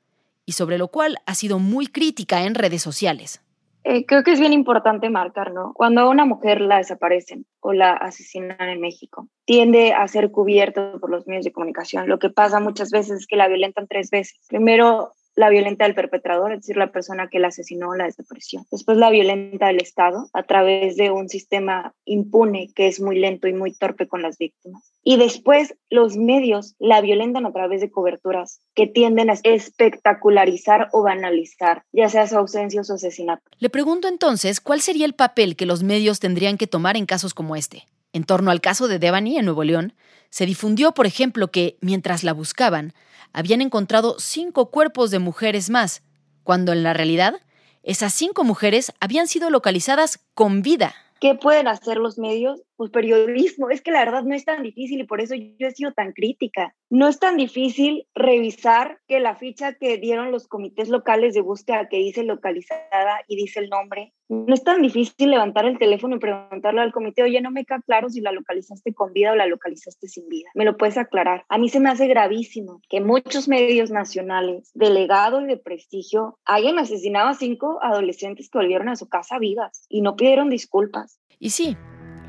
y 0.45 0.53
sobre 0.53 0.77
lo 0.77 0.88
cual 0.88 1.17
ha 1.25 1.36
sido 1.36 1.60
muy 1.60 1.88
crítica 1.88 2.43
en 2.43 2.55
redes 2.55 2.81
sociales. 2.81 3.41
Eh, 3.83 4.05
creo 4.05 4.23
que 4.23 4.31
es 4.31 4.39
bien 4.39 4.53
importante 4.53 5.09
marcar, 5.09 5.53
¿no? 5.53 5.73
Cuando 5.73 6.01
a 6.01 6.09
una 6.09 6.25
mujer 6.25 6.61
la 6.61 6.77
desaparecen 6.77 7.45
o 7.59 7.73
la 7.73 7.93
asesinan 7.93 8.69
en 8.69 8.79
México, 8.79 9.27
tiende 9.45 9.93
a 9.93 10.07
ser 10.07 10.29
cubierto 10.31 10.99
por 10.99 11.09
los 11.09 11.25
medios 11.25 11.45
de 11.45 11.51
comunicación. 11.51 12.07
Lo 12.07 12.19
que 12.19 12.29
pasa 12.29 12.59
muchas 12.59 12.91
veces 12.91 13.21
es 13.21 13.27
que 13.27 13.37
la 13.37 13.47
violentan 13.47 13.87
tres 13.87 14.11
veces. 14.11 14.39
Primero 14.47 15.13
la 15.41 15.49
violenta 15.49 15.86
del 15.86 15.95
perpetrador, 15.95 16.54
es 16.54 16.60
decir, 16.60 16.77
la 16.77 16.91
persona 16.91 17.27
que 17.27 17.39
la 17.39 17.47
asesinó 17.47 17.89
o 17.89 17.95
la 17.95 18.06
desapareció. 18.06 18.63
Después 18.71 18.97
la 18.97 19.10
violenta 19.10 19.67
del 19.67 19.82
Estado 19.82 20.30
a 20.34 20.43
través 20.43 20.95
de 20.97 21.10
un 21.10 21.30
sistema 21.30 21.93
impune 22.06 22.69
que 22.75 22.88
es 22.88 23.01
muy 23.01 23.17
lento 23.17 23.47
y 23.47 23.54
muy 23.54 23.73
torpe 23.73 24.08
con 24.08 24.21
las 24.21 24.38
víctimas. 24.38 24.84
Y 25.04 25.17
después 25.17 25.75
los 25.89 26.15
medios 26.15 26.75
la 26.77 27.01
violentan 27.01 27.47
a 27.47 27.51
través 27.51 27.82
de 27.82 27.89
coberturas 27.89 28.62
que 28.75 28.86
tienden 28.86 29.32
a 29.32 29.36
espectacularizar 29.43 30.89
o 30.91 31.01
banalizar, 31.01 31.84
ya 31.91 32.08
sea 32.08 32.27
su 32.27 32.38
ausencia 32.38 32.82
o 32.82 32.84
su 32.84 32.93
asesinato. 32.93 33.41
Le 33.58 33.71
pregunto 33.71 34.08
entonces, 34.08 34.62
¿cuál 34.62 34.82
sería 34.82 35.08
el 35.08 35.15
papel 35.15 35.56
que 35.56 35.65
los 35.65 35.82
medios 35.82 36.19
tendrían 36.19 36.58
que 36.58 36.67
tomar 36.67 36.97
en 36.97 37.08
casos 37.08 37.34
como 37.34 37.56
este? 37.56 37.88
En 38.13 38.25
torno 38.25 38.51
al 38.51 38.62
caso 38.62 38.88
de 38.88 38.99
Devani 38.99 39.39
en 39.39 39.45
Nuevo 39.45 39.63
León, 39.63 39.93
se 40.30 40.45
difundió, 40.45 40.93
por 40.93 41.08
ejemplo, 41.08 41.49
que 41.49 41.77
mientras 41.82 42.23
la 42.23 42.34
buscaban, 42.34 42.93
habían 43.33 43.61
encontrado 43.61 44.15
cinco 44.19 44.71
cuerpos 44.71 45.11
de 45.11 45.19
mujeres 45.19 45.69
más, 45.69 46.03
cuando 46.43 46.73
en 46.73 46.83
la 46.83 46.93
realidad 46.93 47.35
esas 47.83 48.13
cinco 48.13 48.43
mujeres 48.43 48.93
habían 48.99 49.27
sido 49.27 49.49
localizadas 49.49 50.19
con 50.33 50.61
vida. 50.61 50.93
¿Qué 51.19 51.35
pueden 51.35 51.67
hacer 51.67 51.97
los 51.97 52.17
medios? 52.17 52.61
Pues 52.81 52.89
periodismo. 52.89 53.69
Es 53.69 53.83
que 53.83 53.91
la 53.91 54.03
verdad 54.03 54.23
no 54.23 54.33
es 54.33 54.43
tan 54.43 54.63
difícil 54.63 54.99
y 54.99 55.03
por 55.03 55.21
eso 55.21 55.35
yo 55.35 55.67
he 55.67 55.71
sido 55.71 55.93
tan 55.93 56.13
crítica. 56.13 56.73
No 56.89 57.07
es 57.07 57.19
tan 57.19 57.37
difícil 57.37 58.07
revisar 58.15 58.97
que 59.07 59.19
la 59.19 59.35
ficha 59.35 59.75
que 59.75 59.99
dieron 59.99 60.31
los 60.31 60.47
comités 60.47 60.89
locales 60.89 61.35
de 61.35 61.41
búsqueda 61.41 61.87
que 61.89 61.97
dice 61.97 62.23
localizada 62.23 63.21
y 63.27 63.35
dice 63.35 63.59
el 63.59 63.69
nombre. 63.69 64.15
No 64.29 64.51
es 64.51 64.63
tan 64.63 64.81
difícil 64.81 65.29
levantar 65.29 65.65
el 65.65 65.77
teléfono 65.77 66.15
y 66.15 66.19
preguntarle 66.19 66.81
al 66.81 66.91
comité, 66.91 67.21
oye, 67.21 67.39
no 67.39 67.51
me 67.51 67.65
queda 67.65 67.83
claro 67.85 68.09
si 68.09 68.19
la 68.19 68.31
localizaste 68.31 68.95
con 68.95 69.13
vida 69.13 69.33
o 69.33 69.35
la 69.35 69.45
localizaste 69.45 70.07
sin 70.07 70.27
vida. 70.27 70.49
¿Me 70.55 70.65
lo 70.65 70.75
puedes 70.75 70.97
aclarar? 70.97 71.45
A 71.49 71.59
mí 71.59 71.69
se 71.69 71.79
me 71.79 71.89
hace 71.89 72.07
gravísimo 72.07 72.81
que 72.89 72.99
muchos 72.99 73.47
medios 73.47 73.91
nacionales, 73.91 74.71
delegados 74.73 75.45
de 75.45 75.57
prestigio, 75.57 76.39
hayan 76.45 76.79
asesinado 76.79 77.29
a 77.29 77.35
cinco 77.35 77.77
adolescentes 77.83 78.49
que 78.49 78.57
volvieron 78.57 78.89
a 78.89 78.95
su 78.95 79.07
casa 79.07 79.37
vivas 79.37 79.85
y 79.87 80.01
no 80.01 80.15
pidieron 80.15 80.49
disculpas. 80.49 81.19
Y 81.37 81.49
sí, 81.49 81.75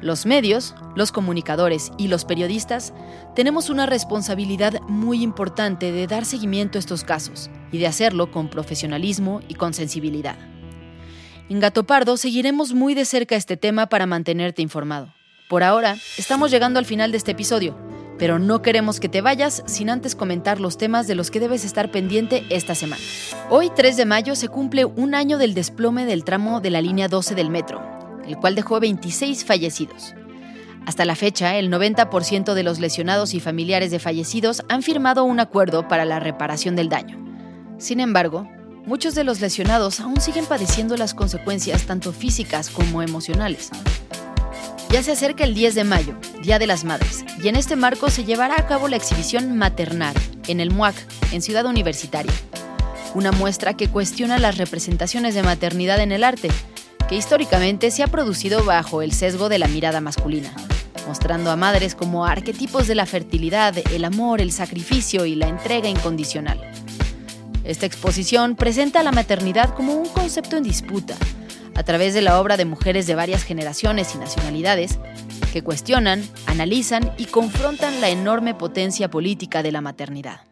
los 0.03 0.27
medios, 0.27 0.75
los 0.97 1.13
comunicadores 1.13 1.93
y 1.97 2.09
los 2.09 2.25
periodistas 2.25 2.93
tenemos 3.35 3.71
una 3.71 3.87
responsabilidad 3.87 4.81
muy 4.89 5.23
importante 5.23 5.93
de 5.93 6.07
dar 6.07 6.25
seguimiento 6.25 6.77
a 6.77 6.81
estos 6.81 7.05
casos 7.05 7.51
y 7.71 7.79
de 7.79 7.87
hacerlo 7.87 8.31
con 8.31 8.49
profesionalismo 8.49 9.41
y 9.49 9.55
con 9.55 9.73
sensibilidad. 9.73 10.37
En 11.49 11.61
Gato 11.61 11.85
Pardo 11.85 12.17
seguiremos 12.17 12.75
muy 12.75 12.95
de 12.95 13.05
cerca 13.05 13.37
este 13.37 13.57
tema 13.57 13.87
para 13.87 14.07
mantenerte 14.07 14.61
informado. 14.61 15.13
Por 15.49 15.63
ahora, 15.63 15.97
estamos 16.17 16.51
llegando 16.51 16.79
al 16.79 16.87
final 16.87 17.11
de 17.11 17.19
este 17.19 17.33
episodio, 17.33 17.77
pero 18.19 18.39
no 18.39 18.63
queremos 18.63 19.01
que 19.01 19.09
te 19.09 19.21
vayas 19.21 19.63
sin 19.67 19.91
antes 19.91 20.15
comentar 20.15 20.61
los 20.61 20.79
temas 20.79 21.07
de 21.07 21.15
los 21.15 21.31
que 21.31 21.41
debes 21.41 21.65
estar 21.65 21.91
pendiente 21.91 22.45
esta 22.51 22.75
semana. 22.75 23.03
Hoy, 23.51 23.71
3 23.75 23.97
de 23.97 24.07
mayo, 24.07 24.35
se 24.35 24.49
cumple 24.49 24.85
un 24.85 25.15
año 25.15 25.39
del 25.39 25.55
desplome 25.55 26.07
del 26.07 26.25
tramo 26.25 26.61
de 26.61 26.71
la 26.71 26.81
línea 26.81 27.09
12 27.09 27.35
del 27.35 27.51
metro, 27.51 27.83
el 28.33 28.39
cual 28.39 28.55
dejó 28.55 28.81
26 28.81 29.45
fallecidos. 29.45 30.15
Hasta 30.87 31.05
la 31.05 31.15
fecha, 31.15 31.57
el 31.59 31.71
90% 31.71 32.55
de 32.55 32.63
los 32.63 32.81
lesionados 32.81 33.35
y 33.35 33.41
familiares 33.41 33.91
de 33.91 33.99
fallecidos 33.99 34.63
han 34.69 34.83
firmado 34.83 35.23
un 35.25 35.39
acuerdo 35.39 35.87
para 35.87 36.05
la 36.05 36.19
reparación 36.19 36.75
del 36.75 36.89
daño. 36.89 37.23
Sin 37.79 38.01
embargo, 38.01 38.49
muchos 38.87 39.15
de 39.15 39.23
los 39.23 39.41
lesionados 39.41 40.01
aún 40.01 40.21
siguen 40.21 40.47
padeciendo 40.47 40.97
las 40.97 41.15
consecuencias 41.15 41.85
tanto 41.85 42.13
físicas 42.13 42.71
como 42.71 43.03
emocionales. 43.03 43.71
Ya 44.91 45.03
se 45.03 45.13
acerca 45.13 45.45
el 45.45 45.55
10 45.55 45.75
de 45.75 45.85
mayo, 45.85 46.15
Día 46.43 46.59
de 46.59 46.67
las 46.67 46.85
Madres, 46.85 47.25
y 47.43 47.49
en 47.49 47.57
este 47.57 47.77
marco 47.77 48.11
se 48.11 48.25
llevará 48.25 48.57
a 48.59 48.67
cabo 48.67 48.89
la 48.89 48.97
exhibición 48.97 49.57
Maternal 49.57 50.15
en 50.49 50.61
el 50.61 50.71
MUAC, 50.71 50.95
en 51.33 51.43
Ciudad 51.43 51.67
Universitaria. 51.67 52.33
Una 53.15 53.31
muestra 53.31 53.75
que 53.75 53.89
cuestiona 53.89 54.39
las 54.39 54.59
representaciones 54.59 55.35
de 55.35 55.43
maternidad 55.43 56.01
en 56.01 56.13
el 56.13 56.25
arte, 56.25 56.51
que 57.13 57.19
históricamente 57.19 57.91
se 57.91 58.03
ha 58.03 58.07
producido 58.07 58.65
bajo 58.65 59.03
el 59.03 59.13
sesgo 59.13 59.51
de 59.51 59.59
la 59.59 59.69
mirada 59.69 60.01
masculina, 60.01 60.51
mostrando 61.07 61.51
a 61.51 61.57
madres 61.57 61.95
como 61.95 62.25
arquetipos 62.25 62.87
de 62.87 62.95
la 62.95 63.05
fertilidad, 63.05 63.77
el 63.93 64.07
amor, 64.07 64.41
el 64.41 64.51
sacrificio 64.51 65.27
y 65.27 65.35
la 65.35 65.47
entrega 65.47 65.91
incondicional. 65.91 66.59
Esta 67.65 67.85
exposición 67.85 68.57
presenta 68.57 69.01
a 69.01 69.03
la 69.03 69.13
maternidad 69.13 69.75
como 69.75 69.95
un 69.95 70.09
concepto 70.09 70.57
en 70.57 70.63
disputa, 70.63 71.15
a 71.75 71.83
través 71.83 72.15
de 72.15 72.23
la 72.23 72.41
obra 72.41 72.57
de 72.57 72.65
mujeres 72.65 73.07
de 73.07 73.15
varias 73.15 73.43
generaciones 73.43 74.15
y 74.15 74.19
nacionalidades 74.19 74.99
que 75.53 75.61
cuestionan, 75.61 76.27
analizan 76.47 77.13
y 77.19 77.27
confrontan 77.27 78.01
la 78.01 78.09
enorme 78.09 78.55
potencia 78.55 79.11
política 79.11 79.63
de 79.63 79.73
la 79.73 79.83
maternidad. 79.83 80.52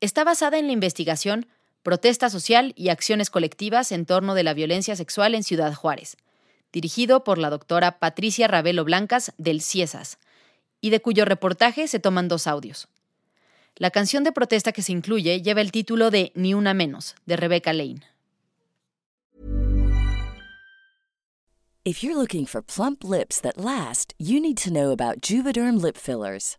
está 0.00 0.24
basada 0.24 0.58
en 0.58 0.66
la 0.66 0.72
investigación 0.72 1.46
Protesta 1.82 2.28
Social 2.30 2.72
y 2.76 2.88
Acciones 2.88 3.30
Colectivas 3.30 3.92
en 3.92 4.04
torno 4.06 4.34
de 4.34 4.42
la 4.42 4.54
violencia 4.54 4.96
sexual 4.96 5.34
en 5.34 5.42
Ciudad 5.42 5.74
Juárez, 5.74 6.16
dirigido 6.72 7.24
por 7.24 7.38
la 7.38 7.50
doctora 7.50 7.98
Patricia 7.98 8.46
Ravelo 8.46 8.84
Blancas 8.84 9.32
del 9.38 9.62
CIESAS, 9.62 10.18
y 10.80 10.90
de 10.90 11.00
cuyo 11.00 11.24
reportaje 11.24 11.88
se 11.88 11.98
toman 11.98 12.28
dos 12.28 12.46
audios. 12.46 12.88
La 13.76 13.90
canción 13.90 14.24
de 14.24 14.32
protesta 14.32 14.72
que 14.72 14.82
se 14.82 14.92
incluye 14.92 15.40
lleva 15.40 15.60
el 15.60 15.72
título 15.72 16.10
de 16.10 16.32
Ni 16.34 16.54
una 16.54 16.74
menos, 16.74 17.14
de 17.26 17.36
Rebecca 17.36 17.72
Lane. 17.72 18.02
If 21.84 22.02
you're 22.02 22.16
looking 22.16 22.44
for 22.44 22.60
plump 22.60 23.02
lips 23.02 23.40
that 23.40 23.56
last, 23.56 24.12
you 24.18 24.40
need 24.40 24.58
to 24.58 24.70
know 24.70 24.90
about 24.90 25.22
Juvederm 25.22 25.80
lip 25.80 25.96
fillers. 25.96 26.58